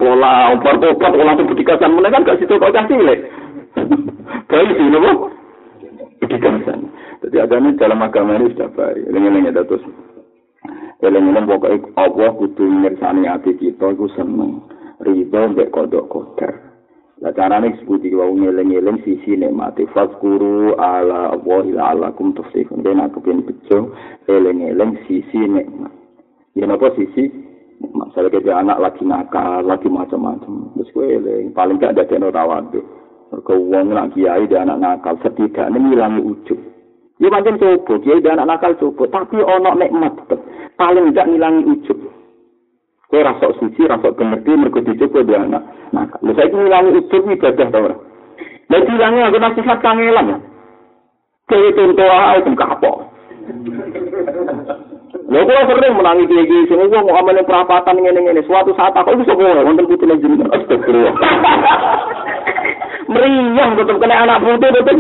[0.01, 3.21] pola obat-obat pola tuh bedegatan meneh kan gak situ kok cilik.
[4.49, 5.29] Bayi si nopo?
[6.25, 6.89] Bedegatan.
[7.21, 9.13] Jadi adanya dalam agama ini sudah baik.
[9.13, 9.85] Lengen-lengen terus.
[11.03, 14.63] Lengan-lengan pokoknya Allah kudu mirsani hati kita itu seneng.
[15.03, 16.63] Ridho mbek kodok kodar.
[17.19, 22.87] Lah carane sebuti wau ngeling-eling sisi nikmati fazkuru ala Allah ala kum tufsihun.
[22.87, 23.91] Ben aku pengen bejo
[24.31, 25.91] eling-eling sisi nikmat.
[26.55, 27.31] Ya napa sisi
[27.91, 30.71] masalah kita anak lagi nakal, lagi macam-macam.
[30.79, 32.79] Terus gue eling, paling gak ada tekno tawadu.
[33.35, 36.61] Mereka uang nak kiai dan anak nakal, setidaknya ngilangi ujub.
[37.23, 40.27] Ya macam coba, kiai dan anak nakal coba, tapi ono nikmat
[40.75, 41.99] Paling gak ngilangi ujub.
[43.07, 45.63] Kue rasa suci, rasa pengerti, mereka dicoba dia anak
[45.95, 46.19] nakal.
[46.27, 48.01] Lalu saya ngilangi ujub ibadah tau orang.
[48.75, 50.39] Lalu hilangi aku nasihat kangelan ya.
[51.47, 52.97] Kayak contoh itu kapok.
[55.33, 59.33] Lha kula sering menangi iki sing wong mau amene perapatan ngene-ngene suatu saat aku iso
[59.33, 61.15] ngono wonten putune jenengan astagfirullah.
[63.13, 64.99] Meriah betul kena anak putu betul.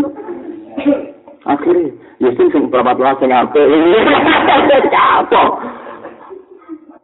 [1.42, 1.90] Akhirnya,
[2.22, 3.66] ya sing perapat lah sing apik.
[4.94, 5.50] Capok.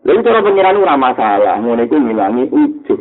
[0.07, 3.01] Lha cara pengiran ora masalah, ngono iku ngilangi ujub.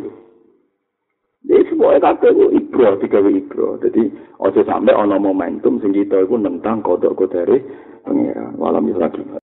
[1.47, 3.79] Jadi semuanya kabeh ku ibro, digawe ibro.
[3.79, 4.11] Jadi
[4.43, 7.63] aja sampai ana momentum sing kita iku nentang kodok kodare
[8.03, 8.59] pengiran.
[8.59, 9.23] Walam lagi.